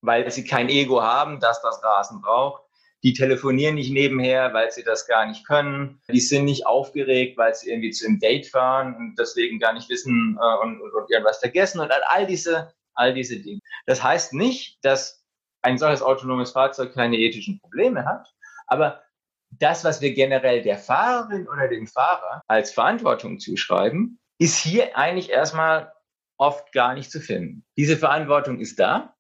[0.03, 2.66] weil sie kein Ego haben, das das Rasen braucht,
[3.03, 6.01] die telefonieren nicht nebenher, weil sie das gar nicht können.
[6.09, 9.89] Die sind nicht aufgeregt, weil sie irgendwie zu einem Date fahren und deswegen gar nicht
[9.89, 13.61] wissen äh, und, und, und irgendwas vergessen und all diese, all diese Dinge.
[13.87, 15.25] Das heißt nicht, dass
[15.63, 18.33] ein solches autonomes Fahrzeug keine ethischen Probleme hat,
[18.67, 19.03] aber
[19.51, 25.31] das, was wir generell der Fahrerin oder dem Fahrer als Verantwortung zuschreiben, ist hier eigentlich
[25.31, 25.93] erstmal
[26.37, 27.65] oft gar nicht zu finden.
[27.77, 29.15] Diese Verantwortung ist da,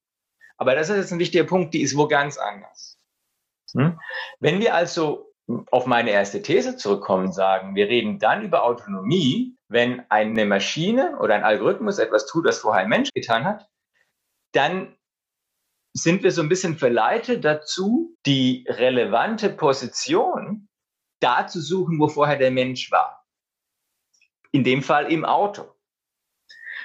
[0.58, 2.98] aber das ist jetzt ein wichtiger Punkt, die ist wo ganz anders.
[3.74, 3.98] Hm?
[4.40, 5.32] Wenn wir also
[5.70, 11.34] auf meine erste These zurückkommen, sagen, wir reden dann über Autonomie, wenn eine Maschine oder
[11.34, 13.68] ein Algorithmus etwas tut, das vorher ein Mensch getan hat,
[14.52, 14.96] dann
[15.92, 20.68] sind wir so ein bisschen verleitet dazu, die relevante Position
[21.20, 23.24] da zu suchen, wo vorher der Mensch war.
[24.52, 25.74] In dem Fall im Auto.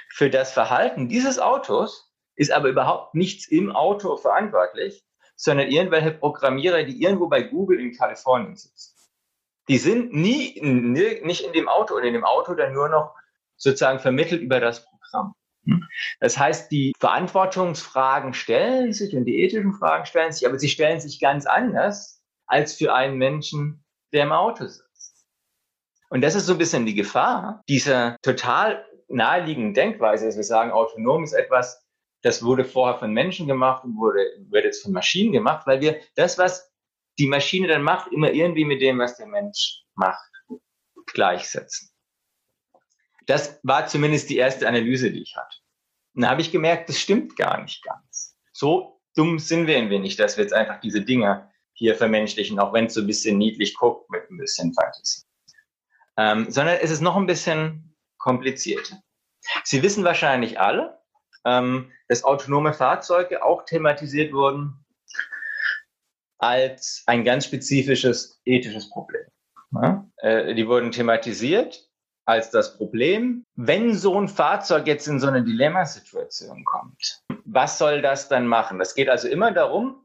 [0.08, 5.04] Für das Verhalten dieses Autos ist aber überhaupt nichts im Auto verantwortlich,
[5.36, 8.94] sondern irgendwelche Programmierer, die irgendwo bei Google in Kalifornien sitzen.
[9.68, 13.14] Die sind nie, nicht in dem Auto oder in dem Auto dann nur noch
[13.56, 15.34] sozusagen vermittelt über das Programm.
[15.64, 15.84] Hm?
[16.20, 21.00] Das heißt, die Verantwortungsfragen stellen sich und die ethischen Fragen stellen sich, aber sie stellen
[21.00, 25.26] sich ganz anders als für einen Menschen, der im Auto sitzt.
[26.10, 30.70] Und das ist so ein bisschen die Gefahr dieser total naheliegenden Denkweise, dass wir sagen,
[30.70, 31.81] autonom ist etwas,
[32.22, 36.00] das wurde vorher von Menschen gemacht und wurde, wird jetzt von Maschinen gemacht, weil wir
[36.14, 36.72] das, was
[37.18, 40.30] die Maschine dann macht, immer irgendwie mit dem, was der Mensch macht,
[41.06, 41.90] gleichsetzen.
[43.26, 45.56] Das war zumindest die erste Analyse, die ich hatte.
[46.14, 48.36] Und da habe ich gemerkt, das stimmt gar nicht ganz.
[48.52, 52.72] So dumm sind wir ein wenig, dass wir jetzt einfach diese Dinge hier vermenschlichen, auch
[52.72, 55.22] wenn es so ein bisschen niedlich guckt mit ein bisschen Fantasie.
[56.16, 59.02] Ähm, sondern es ist noch ein bisschen komplizierter.
[59.64, 61.01] Sie wissen wahrscheinlich alle,
[61.44, 64.84] ähm, dass autonome Fahrzeuge auch thematisiert wurden
[66.38, 69.24] als ein ganz spezifisches ethisches Problem.
[69.72, 70.06] Ja?
[70.18, 71.88] Äh, die wurden thematisiert
[72.24, 77.22] als das Problem, wenn so ein Fahrzeug jetzt in so eine Dilemmasituation kommt.
[77.44, 78.78] Was soll das dann machen?
[78.78, 80.02] Das geht also immer darum,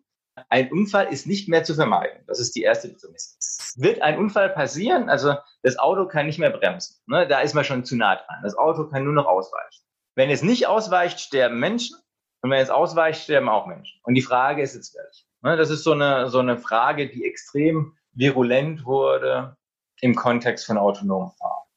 [0.49, 2.23] ein Unfall ist nicht mehr zu vermeiden.
[2.27, 3.35] Das ist die erste Prämisse.
[3.77, 6.97] Wird ein Unfall passieren, also das Auto kann nicht mehr bremsen.
[7.07, 7.27] Ne?
[7.27, 8.39] Da ist man schon zu nah dran.
[8.43, 9.86] Das Auto kann nur noch ausweichen.
[10.17, 11.95] Wenn es nicht ausweicht, sterben Menschen.
[12.41, 14.01] Und wenn es ausweicht, sterben auch Menschen.
[14.01, 15.25] Und die Frage ist jetzt welche.
[15.43, 15.57] Ne?
[15.57, 19.55] Das ist so eine, so eine Frage, die extrem virulent wurde
[20.01, 21.67] im Kontext von autonomen Fahren.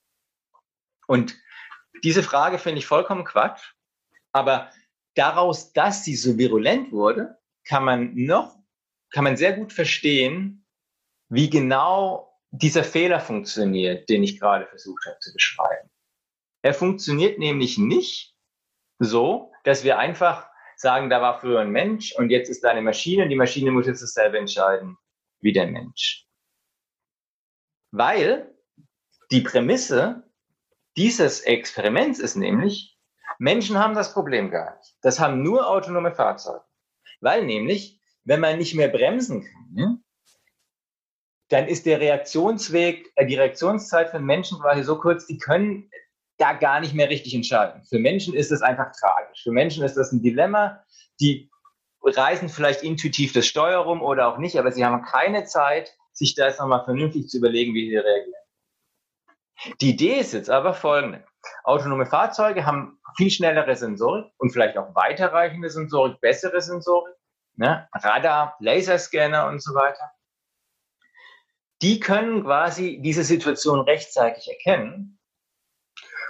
[1.07, 1.37] Und
[2.03, 3.75] diese Frage finde ich vollkommen Quatsch.
[4.33, 4.71] Aber
[5.15, 8.57] daraus, dass sie so virulent wurde, kann man noch,
[9.11, 10.65] kann man sehr gut verstehen,
[11.29, 15.91] wie genau dieser Fehler funktioniert, den ich gerade versucht habe zu beschreiben.
[16.63, 18.35] Er funktioniert nämlich nicht
[18.99, 22.83] so, dass wir einfach sagen, da war früher ein Mensch und jetzt ist da eine
[22.83, 24.97] Maschine und die Maschine muss jetzt dasselbe entscheiden
[25.41, 26.27] wie der Mensch.
[27.91, 28.55] Weil
[29.31, 30.31] die Prämisse
[30.97, 32.99] dieses Experiments ist nämlich,
[33.39, 34.97] Menschen haben das Problem gar nicht.
[35.03, 36.65] Das haben nur autonome Fahrzeuge.
[37.21, 40.05] Weil nämlich, wenn man nicht mehr bremsen kann,
[41.49, 45.91] dann ist der Reaktionsweg, äh, die Reaktionszeit von Menschen quasi so kurz, die können
[46.41, 47.83] da gar nicht mehr richtig entscheiden.
[47.85, 49.43] Für Menschen ist es einfach tragisch.
[49.43, 50.83] Für Menschen ist das ein Dilemma.
[51.21, 51.51] Die
[52.03, 56.35] reisen vielleicht intuitiv das Steuer rum oder auch nicht, aber sie haben keine Zeit, sich
[56.35, 58.35] da jetzt nochmal vernünftig zu überlegen, wie sie reagieren.
[59.81, 61.25] Die Idee ist jetzt aber folgende.
[61.65, 67.15] Autonome Fahrzeuge haben viel schnellere Sensorik und vielleicht auch weiterreichende Sensorik, bessere Sensorik,
[67.57, 67.89] ne?
[67.93, 70.11] Radar, Laserscanner und so weiter.
[71.83, 75.20] Die können quasi diese Situation rechtzeitig erkennen.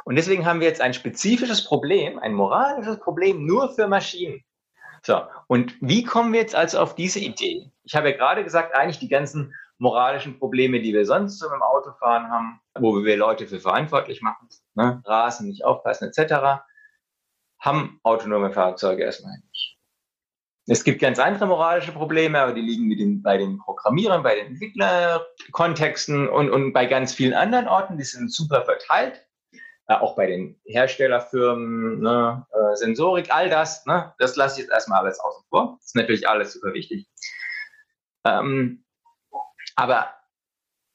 [0.05, 4.43] Und deswegen haben wir jetzt ein spezifisches Problem, ein moralisches Problem nur für Maschinen.
[5.03, 7.71] So, und wie kommen wir jetzt also auf diese Idee?
[7.85, 11.63] Ich habe ja gerade gesagt, eigentlich die ganzen moralischen Probleme, die wir sonst so im
[11.63, 15.03] Autofahren haben, wo wir Leute für verantwortlich machen, ne?
[15.07, 16.63] rasen, nicht aufpassen etc.,
[17.59, 19.79] haben autonome Fahrzeuge erstmal nicht.
[20.67, 24.49] Es gibt ganz andere moralische Probleme, aber die liegen den, bei den Programmierern, bei den
[24.49, 27.99] Entwicklerkontexten und, und bei ganz vielen anderen Orten.
[27.99, 29.27] Die sind super verteilt.
[29.91, 33.85] Äh, auch bei den Herstellerfirmen, ne, äh, Sensorik, all das.
[33.87, 35.79] Ne, das lasse ich jetzt erstmal alles außen vor.
[35.83, 37.09] Ist natürlich alles super wichtig.
[38.25, 38.85] Ähm,
[39.75, 40.15] aber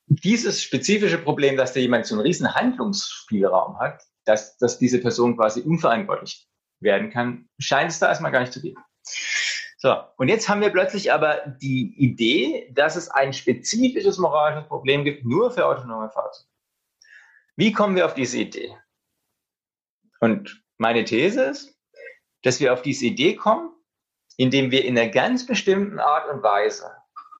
[0.08, 5.36] dieses spezifische Problem, dass da jemand so einen riesen Handlungsspielraum hat, dass, dass diese Person
[5.36, 6.48] quasi unverantwortlich
[6.80, 8.82] werden kann, scheint es da erstmal gar nicht zu geben.
[9.78, 15.04] So, und jetzt haben wir plötzlich aber die Idee, dass es ein spezifisches moralisches Problem
[15.04, 16.50] gibt, nur für autonome Fahrzeuge.
[17.58, 18.74] Wie kommen wir auf diese Idee?
[20.26, 21.78] Und meine These ist,
[22.42, 23.70] dass wir auf diese Idee kommen,
[24.38, 26.90] indem wir in einer ganz bestimmten Art und Weise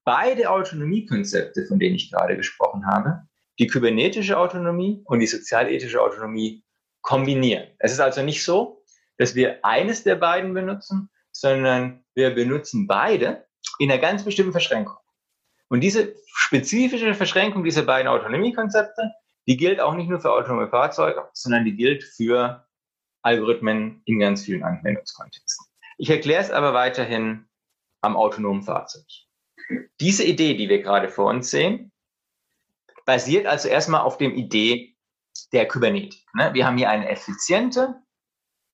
[0.04, 3.22] beide Autonomiekonzepte, von denen ich gerade gesprochen habe,
[3.58, 6.62] die kybernetische Autonomie und die sozialethische Autonomie
[7.00, 7.66] kombinieren.
[7.80, 8.84] Es ist also nicht so,
[9.18, 13.48] dass wir eines der beiden benutzen, sondern wir benutzen beide
[13.80, 14.96] in einer ganz bestimmten Verschränkung.
[15.66, 19.10] Und diese spezifische Verschränkung dieser beiden Autonomiekonzepte,
[19.48, 22.65] die gilt auch nicht nur für autonome Fahrzeuge, sondern die gilt für
[23.26, 25.66] Algorithmen in ganz vielen Anwendungskontexten.
[25.98, 27.48] Ich erkläre es aber weiterhin
[28.00, 29.04] am autonomen Fahrzeug.
[30.00, 31.90] Diese Idee, die wir gerade vor uns sehen,
[33.04, 34.96] basiert also erstmal auf dem Idee
[35.52, 36.24] der Kybernetik.
[36.34, 36.54] Ne?
[36.54, 38.00] Wir haben hier eine effiziente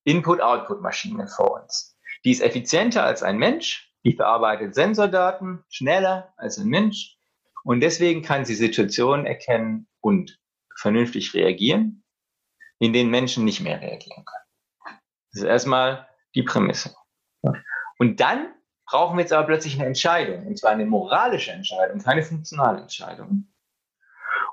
[0.03, 1.97] Input-Output-Maschine vor uns.
[2.23, 7.17] Die ist effizienter als ein Mensch, die verarbeitet Sensordaten schneller als ein Mensch
[7.63, 10.39] und deswegen kann sie Situationen erkennen und
[10.75, 12.03] vernünftig reagieren,
[12.77, 14.42] in denen Menschen nicht mehr reagieren können.
[15.33, 16.95] Das ist erstmal die Prämisse.
[17.99, 18.53] Und dann
[18.85, 23.47] brauchen wir jetzt aber plötzlich eine Entscheidung, und zwar eine moralische Entscheidung, keine funktionale Entscheidung.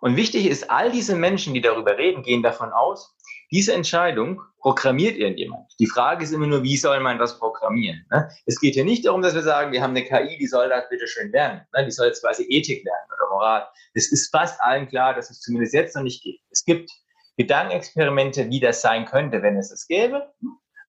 [0.01, 3.17] Und wichtig ist, all diese Menschen, die darüber reden, gehen davon aus,
[3.53, 5.73] Diese Entscheidung programmiert irgendjemand.
[5.81, 8.07] Die Frage ist immer nur, wie soll man das programmieren?
[8.11, 8.31] Ne?
[8.47, 10.89] Es geht hier nicht darum, dass wir sagen, wir haben eine KI, die soll das
[10.89, 11.63] bitte schön lernen.
[11.75, 11.85] Ne?
[11.85, 13.69] Die soll jetzt quasi Ethik lernen oder Moral.
[13.93, 16.41] Es ist fast allen klar, dass es zumindest jetzt noch nicht geht.
[16.51, 16.93] Es gibt
[17.39, 20.33] Gedankenexperimente, wie das sein könnte, wenn es es gäbe.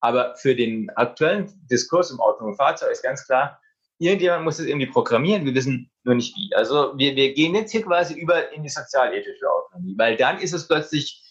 [0.02, 3.62] Aber für den aktuellen Diskurs im autonomen Fahrzeug ist ganz klar,
[4.00, 6.54] irgendjemand muss es irgendwie programmieren, wir wissen nur nicht wie.
[6.56, 10.54] Also wir, wir gehen jetzt hier quasi über in die sozialethische Autonomie, weil dann ist
[10.54, 11.24] es plötzlich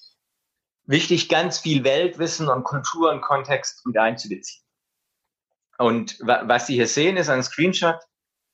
[0.87, 4.65] wichtig, ganz viel Weltwissen und Kultur und Kontext mit einzubeziehen.
[5.79, 7.99] Und was Sie hier sehen, ist ein Screenshot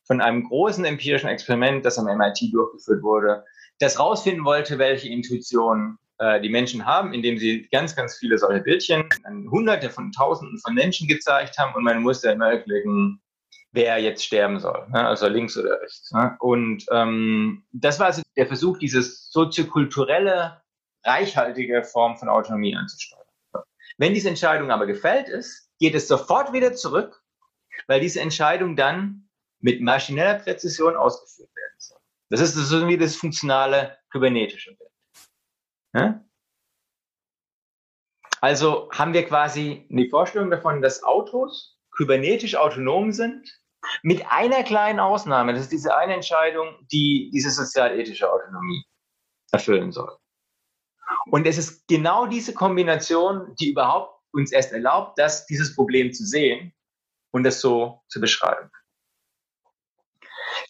[0.04, 3.44] von einem großen empirischen Experiment, das am MIT durchgeführt wurde,
[3.80, 8.60] das rausfinden wollte, welche Intuitionen äh, die Menschen haben, indem sie ganz, ganz viele solche
[8.60, 9.08] Bildchen
[9.50, 13.20] Hunderte von Tausenden von Menschen gezeigt haben und man musste immer klicken,
[13.72, 15.06] wer jetzt sterben soll, ne?
[15.06, 16.10] also links oder rechts.
[16.12, 16.34] Ne?
[16.40, 20.62] Und ähm, das war also der Versuch, dieses soziokulturelle
[21.04, 23.22] reichhaltige Form von Autonomie anzusteuern.
[23.98, 27.22] Wenn diese Entscheidung aber gefällt ist, geht es sofort wieder zurück,
[27.86, 29.28] weil diese Entscheidung dann
[29.60, 31.98] mit maschineller Präzision ausgeführt werden soll.
[32.30, 34.90] Das ist so wie das funktionale kybernetische Bild.
[35.96, 36.24] Ja?
[38.40, 43.60] Also haben wir quasi eine Vorstellung davon, dass Autos kybernetisch autonom sind,
[44.02, 45.52] mit einer kleinen Ausnahme.
[45.52, 48.84] Das ist diese eine Entscheidung, die diese sozialethische Autonomie
[49.52, 50.16] erfüllen soll.
[51.30, 56.24] Und es ist genau diese Kombination, die überhaupt uns erst erlaubt, das, dieses Problem zu
[56.24, 56.74] sehen
[57.30, 58.70] und das so zu beschreiben.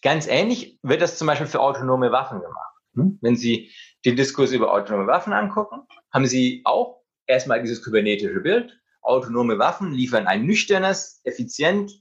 [0.02, 2.75] Ganz ähnlich wird das zum Beispiel für autonome Waffen gemacht.
[2.96, 3.18] Hm?
[3.20, 3.70] Wenn Sie
[4.04, 8.78] den Diskurs über autonome Waffen angucken, haben Sie auch erstmal dieses kybernetische Bild.
[9.02, 11.92] Autonome Waffen liefern ein nüchternes, effizient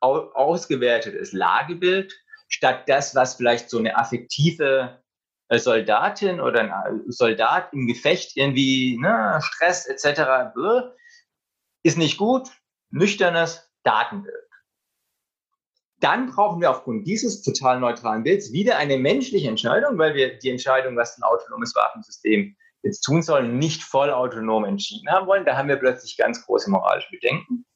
[0.00, 2.14] ausgewertetes Lagebild,
[2.48, 5.02] statt das, was vielleicht so eine affektive
[5.52, 10.54] Soldatin oder ein Soldat im Gefecht irgendwie ne, Stress etc.
[11.82, 12.48] ist nicht gut,
[12.90, 14.49] nüchternes Datenbild.
[16.00, 20.50] Dann brauchen wir aufgrund dieses total neutralen Bilds wieder eine menschliche Entscheidung, weil wir die
[20.50, 25.44] Entscheidung, was ein autonomes Waffensystem jetzt tun soll, nicht vollautonom entschieden haben wollen.
[25.44, 27.66] Da haben wir plötzlich ganz große moralische Bedenken.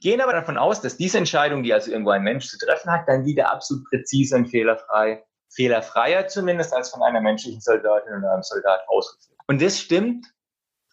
[0.00, 3.08] Gehen aber davon aus, dass diese Entscheidung, die also irgendwo ein Mensch zu treffen hat,
[3.08, 8.42] dann wieder absolut präzise und fehlerfrei fehlerfreier zumindest als von einer menschlichen Soldatin oder einem
[8.42, 9.38] Soldat ausgeführt.
[9.46, 10.26] Und das stimmt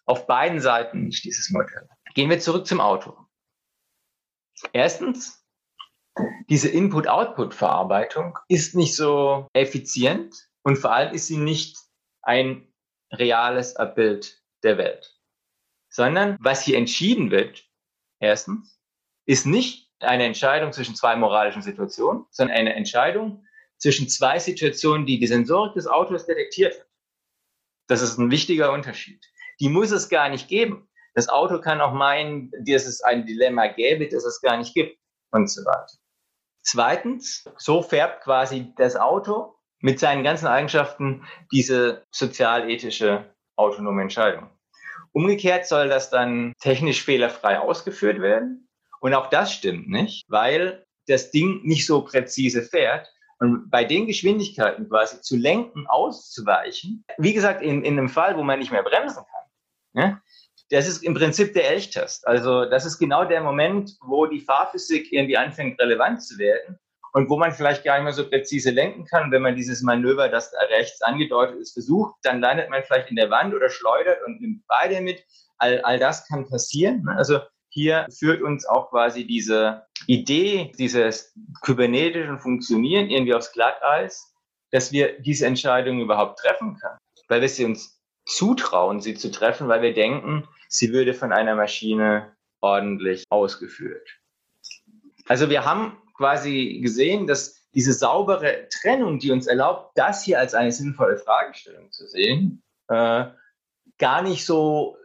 [0.06, 1.88] auf beiden Seiten nicht, dieses Modell.
[2.14, 3.16] Gehen wir zurück zum Auto.
[4.72, 5.45] Erstens,
[6.48, 11.76] diese Input-Output-Verarbeitung ist nicht so effizient und vor allem ist sie nicht
[12.22, 12.72] ein
[13.12, 15.18] reales Abbild der Welt,
[15.88, 17.64] sondern was hier entschieden wird,
[18.20, 18.80] erstens,
[19.26, 23.44] ist nicht eine Entscheidung zwischen zwei moralischen Situationen, sondern eine Entscheidung
[23.78, 26.86] zwischen zwei Situationen, die die Sensorik des Autos detektiert hat.
[27.88, 29.24] Das ist ein wichtiger Unterschied.
[29.60, 30.88] Die muss es gar nicht geben.
[31.14, 34.98] Das Auto kann auch meinen, dass es ein Dilemma gäbe, das es gar nicht gibt
[35.30, 35.98] und so weiter.
[36.66, 44.50] Zweitens, so färbt quasi das Auto mit seinen ganzen Eigenschaften diese sozialethische autonome Entscheidung.
[45.12, 48.68] Umgekehrt soll das dann technisch fehlerfrei ausgeführt werden.
[49.00, 54.06] Und auch das stimmt nicht, weil das Ding nicht so präzise fährt, und bei den
[54.06, 58.82] Geschwindigkeiten quasi zu lenken, auszuweichen, wie gesagt, in, in einem Fall, wo man nicht mehr
[58.82, 60.22] bremsen kann, ja,
[60.70, 62.26] das ist im Prinzip der Elchtest.
[62.26, 66.78] Also das ist genau der Moment, wo die Fahrphysik irgendwie anfängt, relevant zu werden
[67.12, 69.30] und wo man vielleicht gar nicht mehr so präzise lenken kann.
[69.30, 73.16] Wenn man dieses Manöver, das da rechts angedeutet ist, versucht, dann landet man vielleicht in
[73.16, 75.24] der Wand oder schleudert und nimmt beide mit.
[75.58, 77.08] All, all das kann passieren.
[77.16, 84.34] Also hier führt uns auch quasi diese Idee dieses kybernetischen Funktionieren irgendwie aufs Glatteis,
[84.70, 86.98] dass wir diese Entscheidung überhaupt treffen können,
[87.28, 91.54] weil wir sie uns zutrauen, sie zu treffen, weil wir denken, sie würde von einer
[91.54, 94.08] Maschine ordentlich ausgeführt.
[95.26, 100.54] Also wir haben quasi gesehen, dass diese saubere Trennung, die uns erlaubt, das hier als
[100.54, 103.26] eine sinnvolle Fragestellung zu sehen, äh,
[103.98, 104.96] gar nicht so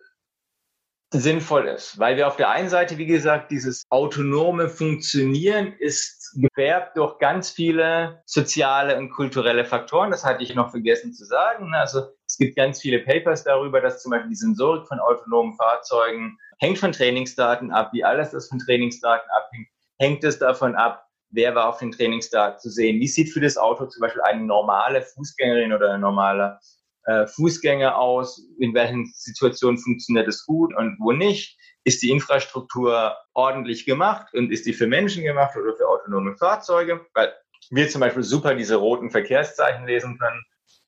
[1.13, 6.95] sinnvoll ist, weil wir auf der einen Seite, wie gesagt, dieses autonome Funktionieren ist gefärbt
[6.95, 10.11] durch ganz viele soziale und kulturelle Faktoren.
[10.11, 11.73] Das hatte ich noch vergessen zu sagen.
[11.75, 16.37] Also es gibt ganz viele Papers darüber, dass zum Beispiel die Sensorik von autonomen Fahrzeugen
[16.59, 17.89] hängt von Trainingsdaten ab.
[17.91, 19.67] Wie alles das von Trainingsdaten abhängt,
[19.99, 23.01] hängt es davon ab, wer war auf den Trainingsdaten zu sehen.
[23.01, 26.57] Wie sieht für das Auto zum Beispiel eine normale Fußgängerin oder ein normaler
[27.03, 31.57] äh, Fußgänger aus, in welchen Situationen funktioniert es gut und wo nicht.
[31.83, 37.05] Ist die Infrastruktur ordentlich gemacht und ist die für Menschen gemacht oder für autonome Fahrzeuge?
[37.13, 37.33] Weil
[37.71, 40.41] wir zum Beispiel super diese roten Verkehrszeichen lesen können.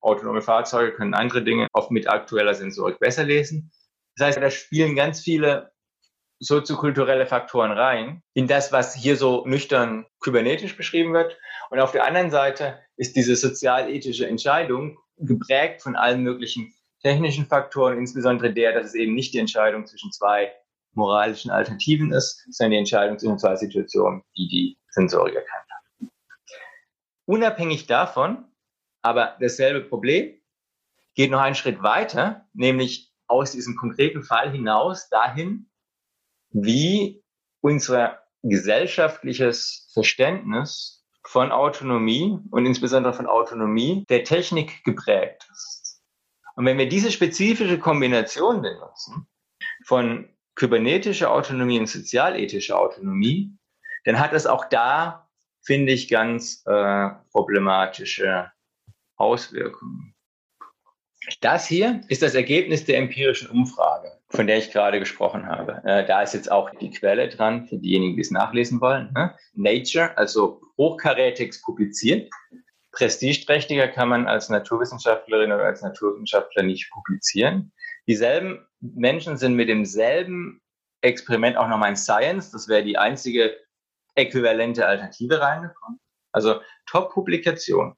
[0.04, 3.72] Autonome Fahrzeuge können andere Dinge oft mit aktueller Sensorik besser lesen.
[4.16, 5.72] Das heißt, da spielen ganz viele
[6.39, 11.38] soziokulturelle Faktoren rein in das, was hier so nüchtern kybernetisch beschrieben wird.
[11.70, 17.97] Und auf der anderen Seite ist diese sozialethische Entscheidung geprägt von allen möglichen technischen Faktoren,
[17.97, 20.51] insbesondere der, dass es eben nicht die Entscheidung zwischen zwei
[20.93, 26.10] moralischen Alternativen ist, sondern die Entscheidung zwischen zwei Situationen, die die Sensorik erkannt hat.
[27.26, 28.45] Unabhängig davon,
[29.04, 30.34] aber dasselbe Problem,
[31.14, 35.70] geht noch einen Schritt weiter, nämlich aus diesem konkreten Fall hinaus dahin,
[36.49, 37.24] wie
[37.62, 46.01] unser gesellschaftliches Verständnis von Autonomie und insbesondere von Autonomie der Technik geprägt ist.
[46.56, 49.28] Und wenn wir diese spezifische Kombination benutzen
[49.86, 53.58] von kybernetischer Autonomie und sozialethischer Autonomie,
[54.04, 55.30] dann hat das auch da,
[55.62, 58.51] finde ich, ganz äh, problematische
[59.18, 60.14] Auswirkungen.
[61.39, 65.82] Das hier ist das Ergebnis der empirischen Umfrage, von der ich gerade gesprochen habe.
[65.86, 69.11] Äh, da ist jetzt auch die Quelle dran für diejenigen, die es nachlesen wollen.
[69.14, 69.34] Ne?
[69.53, 72.30] Nature, also hochkarätig publiziert.
[72.91, 77.72] Prestigeträchtiger kann man als Naturwissenschaftlerin oder als Naturwissenschaftler nicht publizieren.
[78.07, 80.61] Dieselben Menschen sind mit demselben
[81.01, 83.57] Experiment auch nochmal in Science, das wäre die einzige
[84.16, 85.99] äquivalente Alternative reingekommen.
[86.32, 87.95] Also Top-Publikation.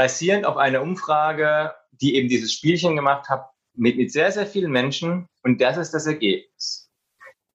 [0.00, 4.70] Basierend auf einer Umfrage die eben dieses Spielchen gemacht hat mit, mit sehr, sehr vielen
[4.70, 5.26] Menschen.
[5.42, 6.90] Und das ist das Ergebnis.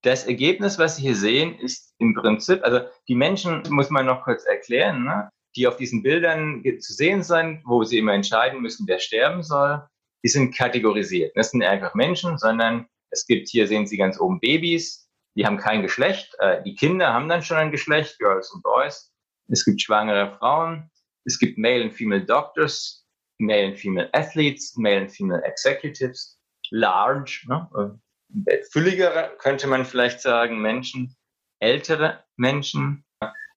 [0.03, 4.23] Das Ergebnis, was Sie hier sehen, ist im Prinzip, also die Menschen, muss man noch
[4.23, 8.87] kurz erklären, ne, die auf diesen Bildern zu sehen sind, wo sie immer entscheiden müssen,
[8.87, 9.81] wer sterben soll,
[10.23, 11.31] die sind kategorisiert.
[11.35, 15.57] Das sind einfach Menschen, sondern es gibt hier, sehen Sie ganz oben, Babys, die haben
[15.57, 16.35] kein Geschlecht.
[16.39, 19.11] Äh, die Kinder haben dann schon ein Geschlecht, Girls und Boys.
[19.47, 20.91] Es gibt schwangere Frauen.
[21.25, 23.05] Es gibt Male und Female Doctors
[23.39, 26.39] male and female athletes, male and female executives,
[26.71, 27.99] large, ne,
[28.47, 31.15] äh, fülligere könnte man vielleicht sagen, Menschen,
[31.59, 33.05] ältere Menschen,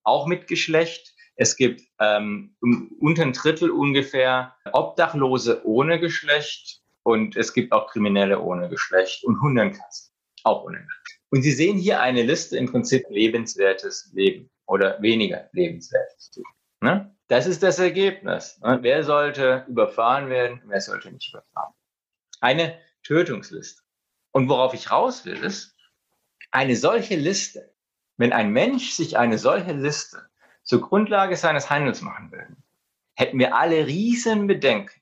[0.05, 1.15] auch mit Geschlecht.
[1.37, 2.57] Es gibt ähm,
[3.01, 9.41] unter ein Drittel ungefähr Obdachlose ohne Geschlecht und es gibt auch Kriminelle ohne Geschlecht und
[9.41, 10.13] Hundenkatzen
[10.45, 11.21] auch ohne Geschlecht.
[11.31, 16.51] Und Sie sehen hier eine Liste im Prinzip lebenswertes Leben oder weniger lebenswertes Leben.
[16.81, 17.18] Ne?
[17.29, 18.59] Das ist das Ergebnis.
[18.61, 18.79] Ne?
[18.83, 21.75] Wer sollte überfahren werden, wer sollte nicht überfahren?
[22.41, 23.83] Eine Tötungsliste.
[24.33, 25.77] Und worauf ich raus will, ist,
[26.51, 27.75] eine solche Liste,
[28.17, 30.29] wenn ein Mensch sich eine solche Liste
[30.63, 32.57] zur Grundlage seines Handels machen will,
[33.15, 35.01] hätten wir alle riesen Bedenken.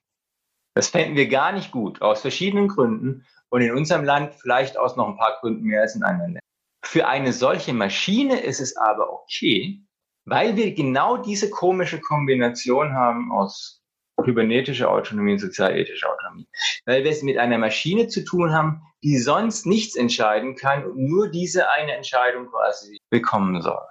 [0.74, 4.96] Das fänden wir gar nicht gut, aus verschiedenen Gründen und in unserem Land vielleicht aus
[4.96, 6.42] noch ein paar Gründen mehr als in anderen Ländern.
[6.84, 9.85] Für eine solche Maschine ist es aber okay,
[10.26, 13.82] weil wir genau diese komische Kombination haben aus
[14.22, 16.48] kybernetischer Autonomie und sozialethischer Autonomie.
[16.84, 20.96] Weil wir es mit einer Maschine zu tun haben, die sonst nichts entscheiden kann und
[20.96, 23.84] nur diese eine Entscheidung quasi bekommen soll.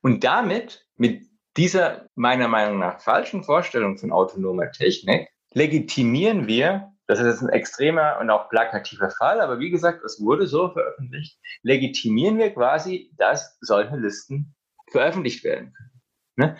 [0.00, 7.20] Und damit, mit dieser meiner Meinung nach falschen Vorstellung von autonomer Technik, legitimieren wir, das
[7.20, 11.38] ist jetzt ein extremer und auch plakativer Fall, aber wie gesagt, es wurde so veröffentlicht,
[11.62, 14.54] legitimieren wir quasi, dass solche Listen
[14.92, 15.76] veröffentlicht werden.
[16.36, 16.56] Ne?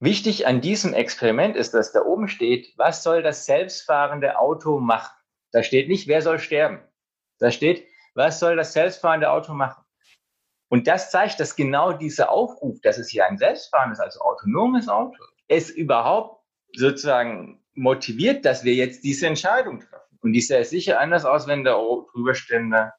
[0.00, 5.14] Wichtig an diesem Experiment ist, dass da oben steht, was soll das selbstfahrende Auto machen?
[5.52, 6.80] Da steht nicht, wer soll sterben.
[7.38, 9.84] Da steht, was soll das selbstfahrende Auto machen?
[10.70, 15.22] Und das zeigt, dass genau dieser Aufruf, dass es hier ein selbstfahrendes, also autonomes Auto,
[15.48, 16.44] es überhaupt
[16.74, 20.18] sozusagen motiviert, dass wir jetzt diese Entscheidung treffen.
[20.20, 21.72] Und die sähe sicher anders aus, wenn da
[22.12, 22.92] drüber stände,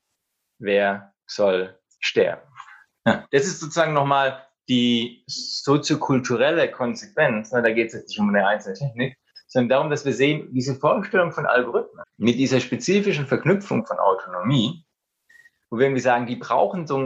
[0.57, 2.41] wer soll sterben.
[3.03, 8.47] Das ist sozusagen nochmal die soziokulturelle Konsequenz, ne, da geht es jetzt nicht um eine
[8.47, 9.17] einzelne Technik,
[9.47, 14.85] sondern darum, dass wir sehen, diese Vorstellung von Algorithmen mit dieser spezifischen Verknüpfung von Autonomie,
[15.69, 16.99] wo wir irgendwie sagen, die brauchen so,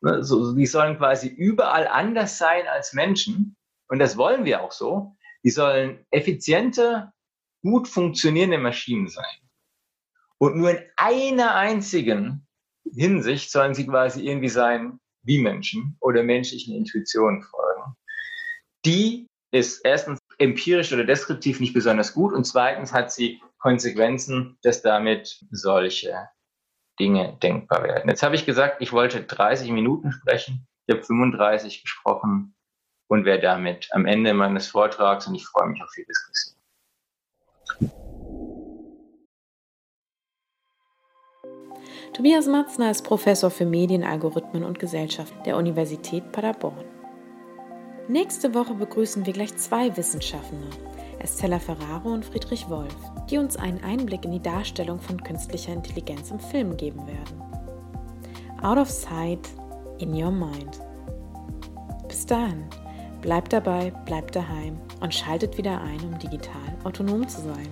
[0.00, 3.56] ne, so, die sollen quasi überall anders sein als Menschen.
[3.88, 5.16] Und das wollen wir auch so.
[5.44, 7.12] Die sollen effiziente,
[7.62, 9.24] gut funktionierende Maschinen sein.
[10.38, 12.46] Und nur in einer einzigen
[12.92, 17.96] Hinsicht sollen sie quasi irgendwie sein wie Menschen oder menschlichen Intuitionen folgen.
[18.84, 24.82] Die ist erstens empirisch oder deskriptiv nicht besonders gut und zweitens hat sie Konsequenzen, dass
[24.82, 26.28] damit solche
[26.98, 28.08] Dinge denkbar werden.
[28.08, 30.66] Jetzt habe ich gesagt, ich wollte 30 Minuten sprechen.
[30.86, 32.54] Ich habe 35 gesprochen
[33.08, 36.55] und wäre damit am Ende meines Vortrags und ich freue mich auf die Diskussion.
[42.16, 46.86] Tobias Matzner ist Professor für Medien, Algorithmen und Gesellschaft der Universität Paderborn.
[48.08, 50.70] Nächste Woche begrüßen wir gleich zwei Wissenschaftler.
[51.18, 52.96] Estella Ferraro und Friedrich Wolf,
[53.28, 57.42] die uns einen Einblick in die Darstellung von künstlicher Intelligenz im Film geben werden.
[58.62, 59.46] Out of Sight,
[59.98, 60.80] in Your Mind.
[62.08, 62.64] Bis dahin,
[63.20, 67.68] bleibt dabei, bleibt daheim und schaltet wieder ein, um digital autonom zu sein.